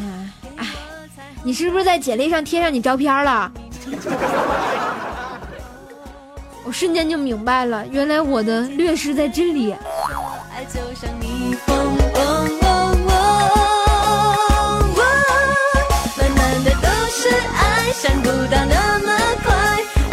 [0.57, 0.65] 哎，
[1.43, 3.51] 你是不是在简历上贴上你照片了？”
[6.65, 9.73] 我瞬间就明白了，原来我的劣势在这里。
[10.53, 11.55] 爱就像逆
[18.07, 19.11] 想不到那么
[19.43, 19.51] 快，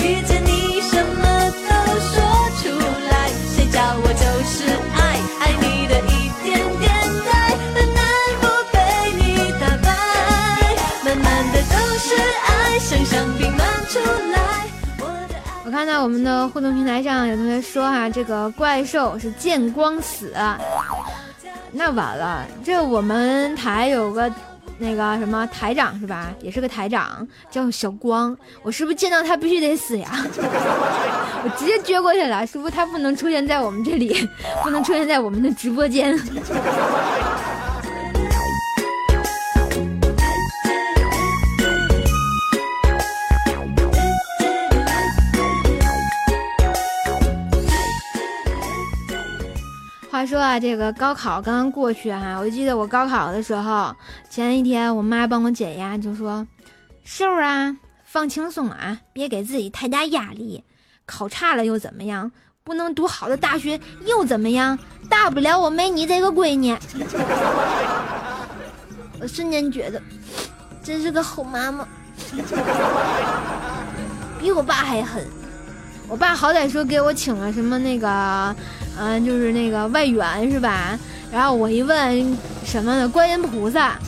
[0.04, 1.22] 遇见你什么
[1.62, 1.70] 都
[2.00, 2.16] 说
[2.58, 2.68] 出
[3.08, 4.66] 来，谁叫我就是
[4.96, 4.98] 爱
[5.38, 6.90] 爱你的一点点
[7.24, 7.30] 呆，
[7.72, 8.02] 很难
[8.40, 8.42] 不
[8.72, 8.76] 被
[9.16, 9.86] 你打败，
[11.04, 14.00] 满满的都是爱，想象并满出
[14.32, 14.66] 来，
[14.98, 15.62] 我的爱。
[15.64, 20.34] 我看到我们的互动平台上有同学说哈、这个怪兽是见光死，
[21.70, 24.28] 那完了，这我们台有个
[24.78, 26.32] 那个什么台长是吧？
[26.40, 30.08] 也是个台长，叫小光，我是不是见到他必须得死呀？
[31.44, 34.28] 我直接撅过去了，是不是他不能出现在我们这里，
[34.62, 36.18] 不能出现在我们的直播间？
[50.26, 53.94] 说啊，这个高考刚刚过去哈、我记得我高考的时候，
[54.30, 56.46] 前一天我妈帮我解压，就说
[57.04, 60.64] ：“瘦啊，放轻松啊，别给自己太大压力。
[61.06, 62.30] 考差了又怎么样？
[62.62, 64.78] 不能读好的大学又怎么样？
[65.10, 66.74] 大不了我没你这个闺女。
[69.20, 70.00] ”我瞬间觉得，
[70.82, 71.86] 真是个好妈妈，
[74.38, 75.26] 比我爸还狠。
[76.06, 78.54] 我爸好歹说给我请了什么那个，
[78.98, 80.98] 嗯、就是那个外援是吧？
[81.32, 83.08] 然后我一问什么呢？
[83.08, 83.98] 观音菩萨。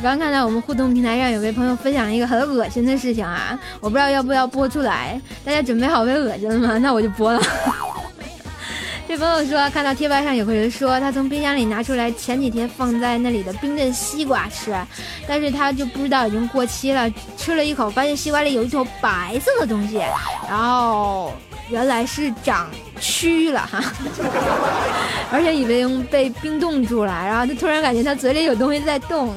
[0.00, 6.78] 我刚看到我们互动平台上有位朋友分享一个很恶心的事情啊，我不知道要不要播出来，大家准备好被恶心了吗？
[6.78, 7.38] 那我就播了。
[9.06, 14.74] 这朋友说，看到贴吧上有个人说，他从冰箱里拿出来前几天放在那里的冰镇西瓜吃，
[15.28, 20.00] 但是他就不知道已经过期了，吃了一口，发现西瓜里有一坨白色的东西，
[20.48, 21.34] 然后
[21.68, 23.84] 原来是长蛆了哈，
[25.30, 29.34] 而且以为被冰冻住了，然后他突然感觉他嘴里有东西在动，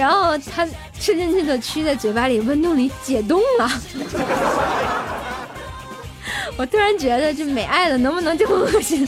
[0.00, 0.66] 然后他
[0.98, 3.70] 吃进去的蛆在嘴巴里温度里解冻了。
[6.56, 9.06] 我突然觉得这美爱的能不能这么恶心？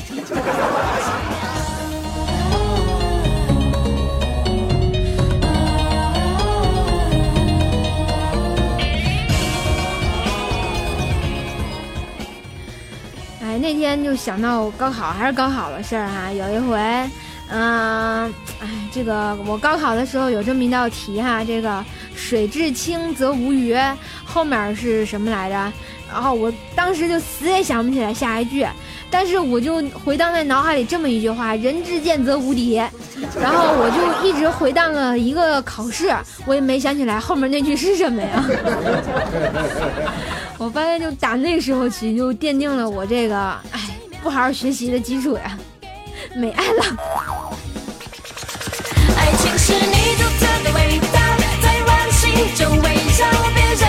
[13.42, 16.78] 哎，那天就想到高考还是高考的事儿哈、有一回，
[17.50, 18.24] 嗯、
[18.60, 21.84] 哎，这个我高考的时候有这么一道题哈，这个
[22.14, 23.76] 水至清则无鱼，
[24.24, 25.72] 后面是什么来着？
[26.10, 28.66] 然后我当时就死也想不起来下一句，
[29.10, 32.74] 但是我就回荡在脑海里这么一句话：“人至贱则无敌。”
[33.40, 36.14] 然后我就一直回荡了一个考试，
[36.44, 38.44] 我也没想起来后面那句是什么呀。
[40.58, 43.36] 我发现就打那时候起就奠定了我这个
[43.72, 43.80] 哎
[44.22, 45.58] 不好好学习的基础呀，
[46.34, 46.82] 没爱了。
[49.16, 51.18] 爱情是你独特的味道，
[51.62, 52.20] 在我心
[52.56, 52.86] 中围
[53.18, 53.20] 绕，
[53.54, 53.82] 别人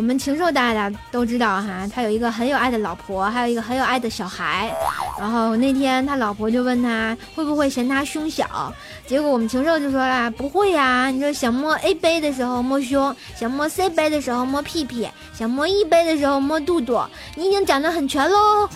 [0.00, 4.74] 我们禽兽大大都知道哈，他有一个很有爱的老婆，还有一个很有爱的小孩。
[5.18, 8.72] 然后那天他老婆就问他会不会嫌他胸小，
[9.06, 16.98] 结果我们禽兽就说啦不会呀、你说想摸 A 杯的时候摸胸，想摸 C 杯的时候摸屁屁，想摸 E 杯的时候摸肚肚，
[17.34, 18.66] 你已经长得很全喽。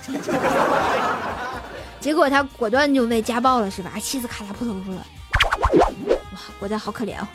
[2.01, 3.93] 结果他果断就被家暴了是吧？
[3.99, 4.99] 妻子咔嚓扑通扑通。
[4.99, 7.27] 哇，果断好可怜哦。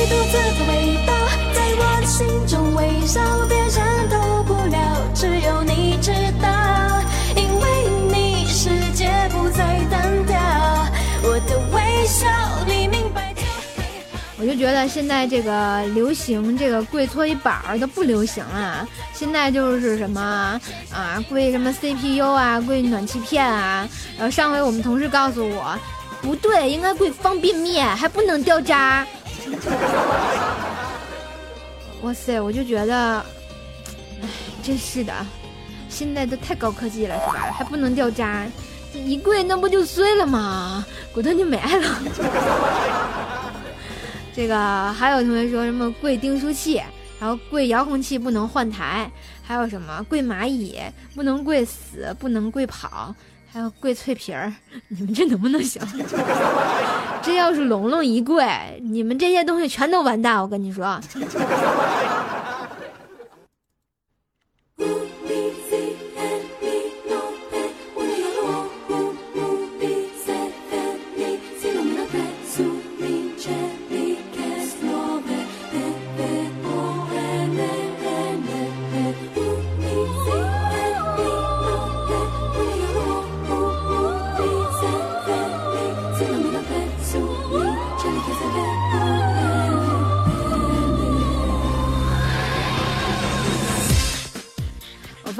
[0.00, 0.40] 我，就。
[14.60, 20.60] 觉得现在这个流行这个跪搓衣板儿都不流行了，现在就是什么
[20.92, 23.88] 啊跪什么 CPU 啊，跪暖气片啊。
[24.18, 25.78] 然后上回我们同事告诉我，
[26.20, 29.06] 不对，应该跪方便面，还不能掉渣。
[32.02, 33.18] 哇塞，我就觉得，
[34.22, 34.28] 哎，
[34.62, 35.12] 真是的，
[35.88, 37.52] 现在都太高科技了，是吧？
[37.52, 38.46] 还不能掉渣，
[38.92, 40.84] 这一跪那不就碎了吗？
[41.12, 41.98] 骨头就没了。
[44.34, 46.80] 这个还有同学说什么跪订书器，
[47.20, 49.10] 然后跪遥控器不能换台，
[49.42, 50.78] 还有什么跪蚂蚁
[51.14, 53.14] 不能跪死，不能跪跑，
[53.52, 54.52] 还有跪脆皮儿，
[54.88, 55.82] 你们这能不能行？
[57.20, 58.44] 这要是龙龙一跪，
[58.80, 61.00] 你们这些东西全都完蛋，我跟你说。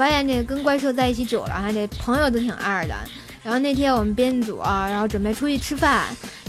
[0.01, 2.95] 发现这个跟怪兽在一起久了哈，这朋友都挺二的。
[3.43, 6.05] 然后那天我们编组啊，然后准备出去吃饭，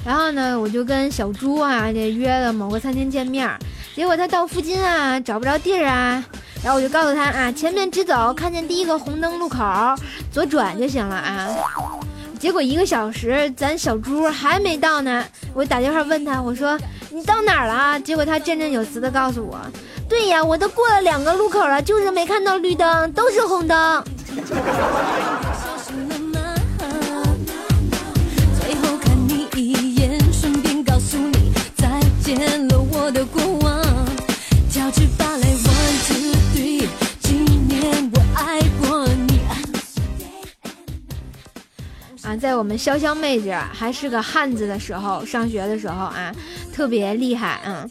[0.07, 3.47] 然后呢，我就跟小猪啊这约了某个餐厅见面，
[3.95, 6.25] 结果他到附近啊 找不着地儿啊，
[6.65, 9.63] 然后我就告诉他啊，前面直走，看见第一个红灯路口，
[10.31, 11.47] 左转就行了啊。
[12.41, 15.23] 结果一个小时，咱小猪还没到呢。
[15.53, 16.79] 我打电话问他，我说
[17.11, 18.01] 你到哪儿了？
[18.01, 19.61] 结果他振振有词的告诉我，
[20.13, 24.05] 对呀，我都过了两个路口了，就是没看到绿灯，都是红灯。
[28.61, 31.89] 最后看你一眼，顺便告诉你再
[32.23, 33.62] 见了，我的过
[42.39, 46.33] 在我们潇潇妹子还是个汉子的时候，上学的时候啊，
[46.75, 47.89] 特别厉害，嗯。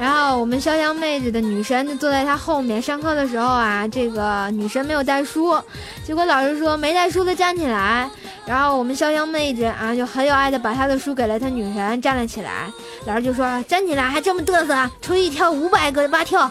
[0.00, 5.56] 然后我们潇潇妹子的女神就坐在她后面，上课的时候啊，这个女神没有带书，
[6.04, 8.10] 结果老师说没带书的站起来，
[8.44, 12.70] 然后我们潇潇妹子啊就很有爱的把她的书给了她女神，站了起来，
[13.06, 16.50] 老师就说站起来还这么嘚瑟，出去跳五百个蛙跳。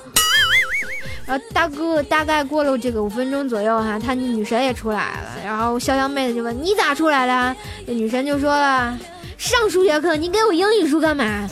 [1.25, 7.55] 然后大哥大概过了这个五分钟左右哈，他女神也出来了，然后潇潇妹子就问你咋出来了？
[7.87, 8.97] 这女神就说了，
[9.37, 11.49] 上数学课你给我英语书干嘛？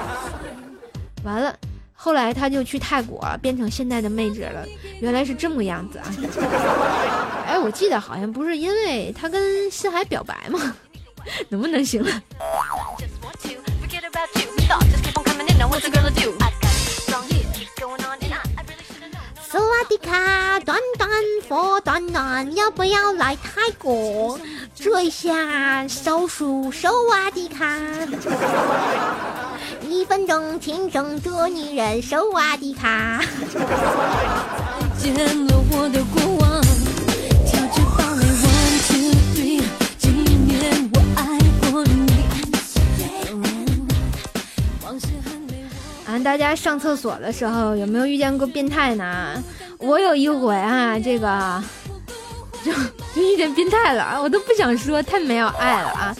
[1.22, 1.54] 完了，
[1.92, 4.66] 后来他就去泰国变成现在的妹子了，
[5.00, 6.06] 原来是这么样子啊！
[7.46, 10.74] 哎，我记得好像不是因为他跟新海表白吗？
[11.50, 12.10] 能不能行了？
[19.90, 21.10] 迪卡，短短
[21.48, 24.38] 佛短短，要不要来泰国？
[24.72, 27.66] 这下手术手瓦迪卡，
[29.88, 33.20] 一分钟亲整这女人手瓦迪卡。
[34.96, 36.62] 再见了我的过往，
[46.22, 49.42] 大家上厕所的时候有没有遇见过变态呢？
[49.78, 51.62] 我有一回啊，这个
[52.64, 52.72] 就
[53.14, 56.16] 就遇见变态了，我都不想说，太没有爱了啊。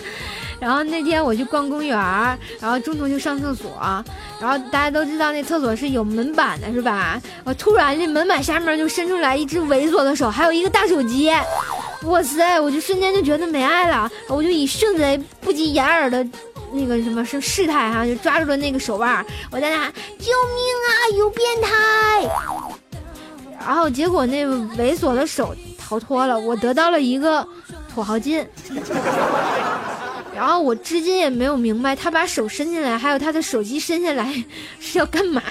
[0.58, 1.96] 然后那天我去逛公园，
[2.60, 3.70] 然后中途就上厕所，
[4.40, 7.20] 然后大家都知道那厕所是有门板的，是吧？
[7.44, 11.30] 我突然这门板下面就伸出来一只猥琐的手，还有一个大手机。
[12.04, 12.58] 哇塞！
[12.58, 16.26] 我就瞬间就觉得没爱了，我就以迅雷不及掩耳的
[16.72, 19.86] 那个什么是事态哈，就抓住了那个手腕，我在那
[20.18, 20.90] 救命啊！
[21.16, 21.70] 有变态！
[23.58, 24.44] 然后结果那
[24.78, 27.46] 猥琐的手逃脱了，我得到了一个
[27.94, 28.46] 土豪金。
[30.34, 34.32] 然后我至今也没有明白，他把手伸进来，还有他的手机伸下来
[34.78, 35.42] 是要干嘛？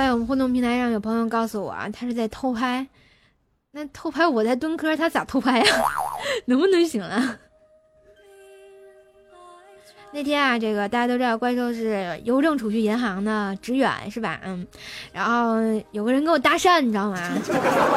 [0.00, 2.86] 发现我们互动平台上有朋友告诉我啊，他是在偷拍。
[3.72, 5.64] 那偷拍我在蹲坑，他咋偷拍呀？
[6.48, 7.36] 能不能行了？
[10.14, 14.40] 那天啊，这个大家都知道，怪兽是邮政储蓄银行的职员，是吧？
[14.42, 14.66] 嗯，
[15.12, 15.56] 然后
[15.90, 17.18] 有个人跟我搭讪，你知道吗？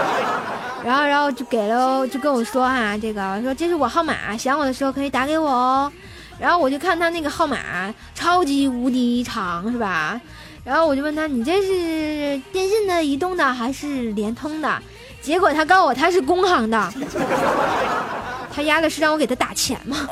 [0.83, 5.89] 然后，然后就给了，就跟我说啊，这个说这是我号码，想我的时候可以打给我哦。
[6.37, 7.57] 然后我就看他那个号码
[8.13, 10.19] 超级无敌长，是吧？
[10.63, 14.81] 然后我就问他，你这是电信的、移动的还是联通的？
[15.21, 16.93] 结果他告诉我他是工行的，
[18.53, 20.07] 他压的是让我给他打钱吗？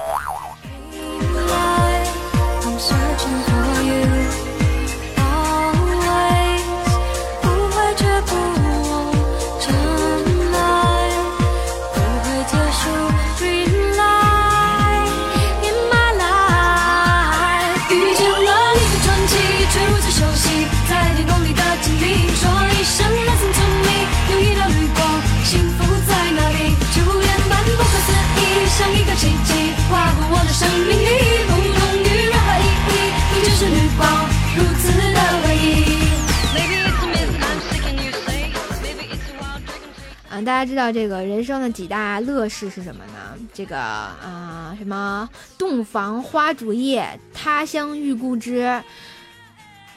[40.43, 43.37] 大家知道这个人生的几大乐事是什么呢？
[43.53, 48.81] 这个啊，什么洞房花烛夜、他乡遇故知、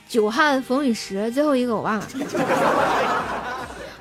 [0.09, 2.07] 久旱逢雨时，最后一个我忘了。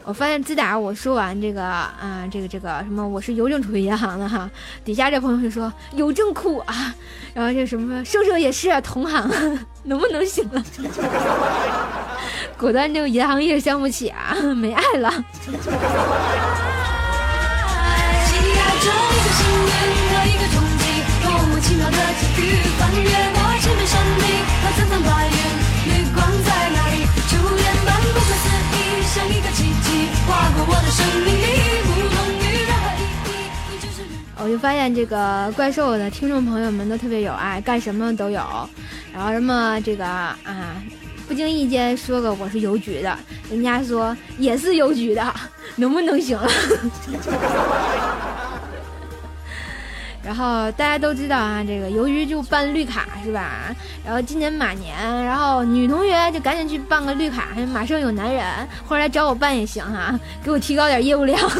[0.06, 4.50] 我发现自打我说完这个啊，这个这个什么，我是邮政储蓄银行的哈，
[4.84, 6.94] 底下这朋友就说邮政库啊，
[7.34, 9.30] 然后这什么瘦瘦也是，同行，
[9.86, 10.62] 能不能行了？
[12.64, 15.12] 果断就银行业相不起啊， 没爱了。
[34.38, 38.42] 我就发现这个怪兽的听众朋友们都特别有爱，干什么都有。
[39.14, 40.38] 然后什么这个啊，
[41.34, 43.18] 不经意间说个我是邮局的，
[43.50, 45.34] 人家说也是邮局的，
[45.78, 46.38] 能不能行？
[50.24, 53.76] 然后大家都知道啊，这个邮局就办绿卡是吧？
[54.06, 58.46] 然后今年马年，然后女同学就赶紧去办个绿卡，马上有男人，
[58.88, 60.14] 或者来找我办也行哈、
[60.44, 61.40] 给我提高点业务量。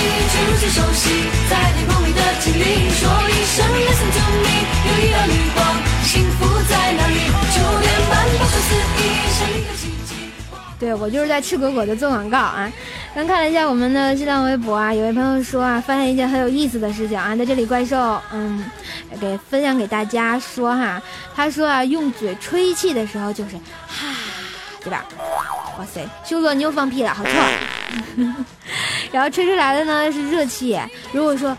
[0.00, 1.02] 遇见了一个传奇，却如此熟悉，
[1.50, 4.48] 在天空里的经历，说一声 listen to me，
[4.88, 5.58] 有一道绿光，
[6.04, 7.18] 幸福在哪里？
[7.52, 9.00] 就连般不可思议，
[9.38, 10.14] 像一个奇迹。
[10.78, 12.72] 对我就是在赤果果的做广告啊。
[13.14, 18.64] 刚看了一下我们的新浪微博啊，有位朋友说啊，发现一件很有意思的事情啊，在这里怪兽嗯，
[19.20, 21.02] 给分享给大家说哈，
[21.34, 24.14] 他说啊，用嘴吹气的时候就是哈，
[24.80, 25.04] 对吧？
[25.78, 27.30] 哇塞，修哥你又放屁了，好臭！
[29.12, 30.78] 然后吹出来的呢是热气，
[31.12, 31.56] 如果说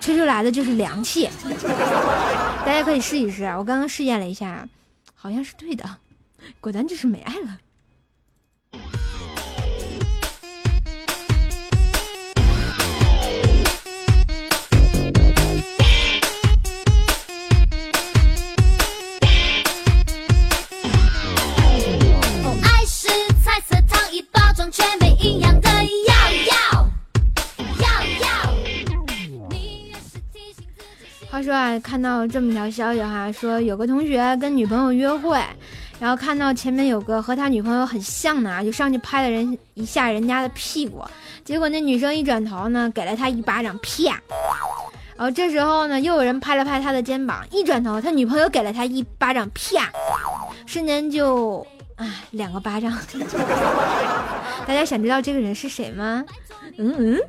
[0.00, 1.28] 吹出来的就是凉气，
[2.64, 3.44] 大家可以试一试。
[3.56, 4.66] 我刚刚试验了一下，
[5.14, 5.84] 好像是对的，
[6.60, 7.58] 果然就是没爱了。
[24.70, 26.14] 衣包装，却没营养的药
[26.46, 26.54] 药
[27.80, 27.88] 药
[28.22, 28.28] 药。
[31.30, 35.40] 话说啊，看到这么条消息哈，说有个同学跟女朋友约会，
[35.98, 41.04] 然后看到前面有个和他女朋友很像的啊，就上去拍了人一下人家的屁股，
[41.44, 44.20] 结果那女生一转头呢，给了他一巴掌，啪！
[45.16, 49.90] 然后这时候呢，又有人拍了拍他的肩膀，一转头，他女朋友给了他一巴掌，啪！
[50.66, 51.66] 瞬间就
[52.00, 52.90] 啊，两个巴掌。
[54.66, 56.24] 大家想知道这个人是谁吗？
[56.78, 57.20] 嗯嗯，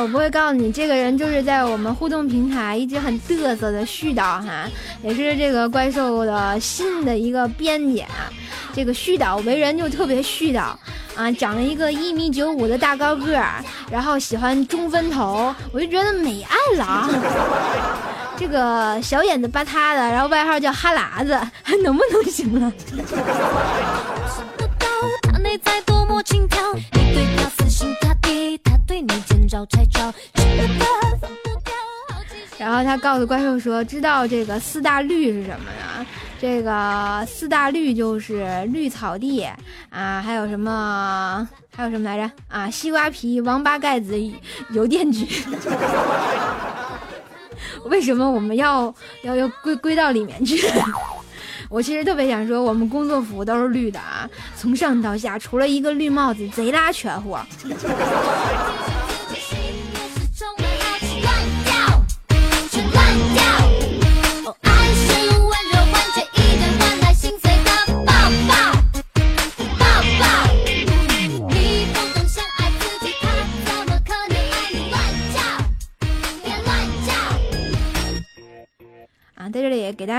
[0.00, 4.68] 我不会告诉你，这个人就是在我们互动平台一直很嘚瑟的絮叨哈，
[5.02, 8.04] 也是这个怪兽的新的一个编辑。
[8.74, 10.74] 这个絮叨为人就特别絮叨
[11.14, 17.08] 啊，长了一个一米九五的大高个儿，然后喜欢中分头，我就觉得美爱了。
[18.36, 22.72] 这个小眼子巴塌的，然后外号叫哈喇子，还 能不能行了？
[24.56, 24.88] 不到
[25.22, 29.08] 他内在多么轻佻，你对他死心塌地，他对你
[32.58, 36.06] 然后他告诉怪兽说：“知道这个四大绿是什么呢？
[36.40, 39.46] 这个四大绿就是绿草地
[39.90, 42.70] 啊，还有什么还有什么来着啊？
[42.70, 44.18] 西瓜皮、王八盖子、
[44.70, 45.26] 邮电局。
[47.86, 50.58] 为什么我们要要要归归到里面去？
[51.68, 57.36] 我其实特别想说，我们工作服都是绿的啊，从上到下，除了一个绿帽子，贼拉全乎。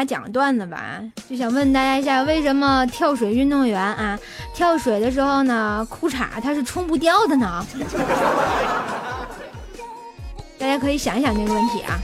[0.06, 4.18] 讲段子吧，就想问大家一下，为什么跳水运动员啊，
[4.54, 7.66] 跳水的时候呢，裤衩它是冲不掉的呢？
[10.58, 12.00] 大家可以想一想这个问题啊。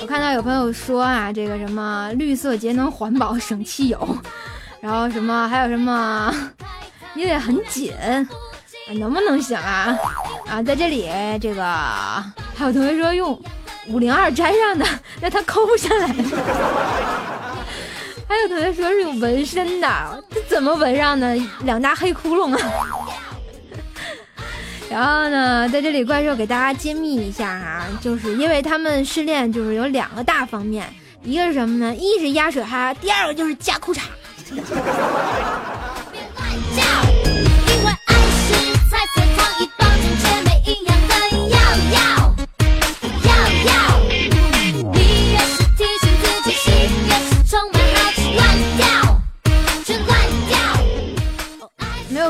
[0.00, 4.18] 我看到有朋友说啊，这个什么绿色节能环保省汽油，
[4.80, 6.34] 然后什么还有什么，
[7.14, 7.92] 因为很紧，
[8.94, 9.96] 能不能行啊？
[10.48, 11.08] 啊，在这里
[11.40, 11.62] 这个
[12.56, 13.40] 还有同学说用
[13.88, 14.86] 五零二粘上的，
[15.20, 16.08] 那他抠不下来。
[18.28, 21.34] 还有同学说是有纹身的，这怎么纹上的？
[21.64, 22.60] 两大黑窟窿啊！
[24.90, 30.86] 然后呢，在这里怪兽给大家揭秘一下哈、就是因为他们训练就是有两个大方面，
[31.22, 31.94] 一个是什么呢？
[31.94, 34.00] 一是压水哈，第二个就是加裤衩。
[34.50, 34.62] 别
[36.36, 36.82] 乱叫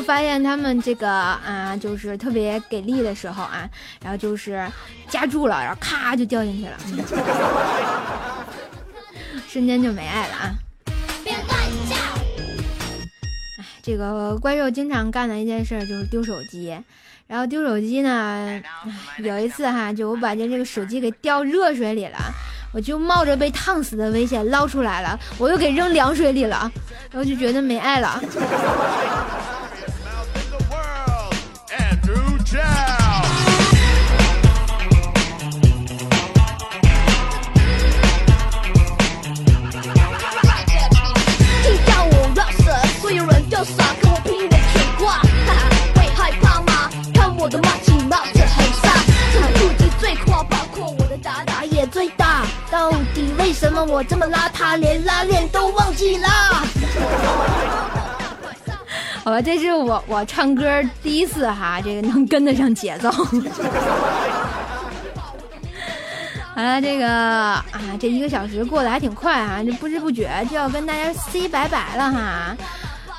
[0.09, 3.69] 发现他们这个啊，就是特别给力的时候啊，
[4.03, 4.67] 然后就是
[5.07, 6.79] 夹住了，然后咔就掉进去了，
[9.47, 10.55] 瞬间就没爱了啊。
[11.23, 11.47] 别乱
[11.91, 11.95] 叫。
[13.83, 16.75] 这个怪兽经常干的一件事就是丢手机，
[17.27, 18.59] 然后丢手机呢，
[19.19, 22.19] 有一次哈，就我把这这个手机给掉热水里了，
[22.73, 26.73] 我就冒着被烫死的危险捞出来了，我又给扔凉水里了，
[27.11, 28.19] 然后就觉得没爱了。
[32.49, 32.59] 听
[41.85, 46.89] 到我 rouse，，所有人都傻，跟我拼的甜话，哈哈，会害怕吗？
[47.13, 48.89] 看我的马奇帽子很飒，
[49.35, 52.47] 这腹肌最阔，包括我的达达也最大。
[52.71, 56.29] 到底为什么我这么邋遢，连拉链都忘记了？
[59.25, 63.11] 好吧，这是我我唱歌第一次哈，这个能跟得上节奏。
[66.55, 67.65] 好了，这个啊，
[68.01, 72.57] 这一个小时过得还挺快啊，这不知不觉就要跟大家 say 拜拜了哈。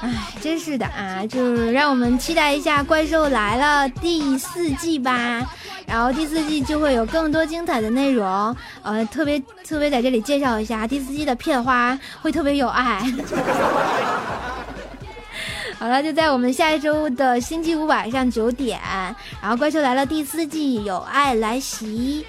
[0.02, 0.10] 哎，
[0.42, 5.42] 真是的啊，就是让我们期待一下《怪兽来了》第四季吧。
[5.86, 13.02] 然后第四季就会有更多精彩的内容，呃，特别特别在这里介绍一下第四季的片花会特别有爱。
[15.80, 18.78] 好了，就在我们下一周的星期五晚上九点，
[19.42, 22.26] 然后《怪兽来了》第四季有爱来袭。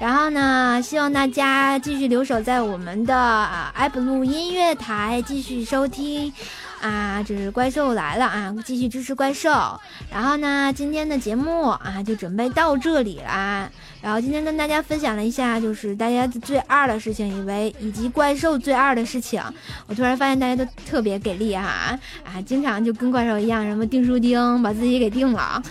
[0.00, 6.32] 然后呢，希望大家继续留守在我们的啊爱布鲁音乐台，继续收听。
[6.80, 8.54] 啊，这是怪兽来了啊！
[8.62, 9.80] 继续支持怪兽。
[10.10, 13.70] 然后呢，今天的节目啊就准备到这里啦。
[14.04, 19.42] 然后今天跟大家分享了一下，就是大家最二的事情，以为以及怪兽最二的事情。
[19.86, 25.62] 我突然发现大家都特别给力哈 啊，经常就跟怪兽一样，什么钉书钉把自己给钉了，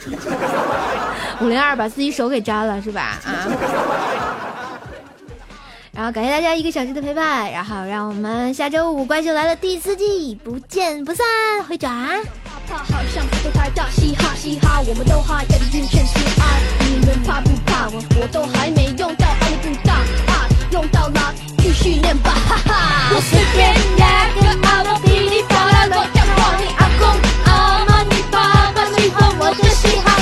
[1.41, 3.19] 五零二把自己手给粘了是吧？
[3.23, 3.45] 啊。
[5.93, 11.23] 然后感谢大家一个小时的陪伴，然后让我们下周五《怪兽来了》第四季不见不散，
[11.69, 12.19] 回转。
[12.67, 16.59] 怕好像不太大，嘻哈嘻哈，我们都哈压的晕眩心爱。
[16.89, 17.51] 你们怕不
[17.93, 18.01] 我？
[18.31, 19.93] 都还没用到阿里不大
[20.31, 23.11] 啊，用到了继续练吧，哈哈。
[23.13, 27.01] 我随便来个阿拉噼里啪啦乱讲话，你阿公
[27.45, 30.12] 阿妈你爸爸喜欢我的嘻哈，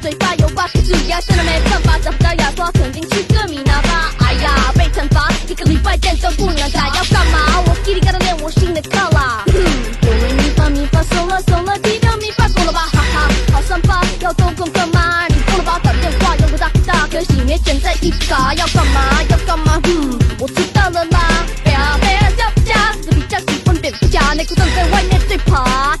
[0.00, 4.10] 嘴巴有疤，蛀牙真的没办法，找不到牙刷，肯定去个米拿吧。
[4.20, 7.60] 哎呀，被惩罚一个礼拜见都不能打，要干嘛？
[7.66, 9.44] 我叽里嘎啦练我新的套啦。
[9.46, 12.88] 哆来咪发咪发嗦啦嗦啦滴哆咪发够了吧？
[12.92, 15.26] 哈哈，好三八要做功课吗？
[15.28, 15.78] 你够了吧？
[15.82, 19.22] 打电话用个大大可惜没选在一卡，要干嘛？
[19.28, 19.78] 要干嘛？
[19.84, 21.44] 嗯，我知道了啦。
[21.62, 25.94] 不要不要叫家，比较喜欢蝙蝠侠，内裤上在外面最爬，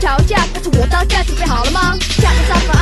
[0.00, 1.94] 吵架，不是我当家准备好了吗？
[2.00, 2.79] 下个三个。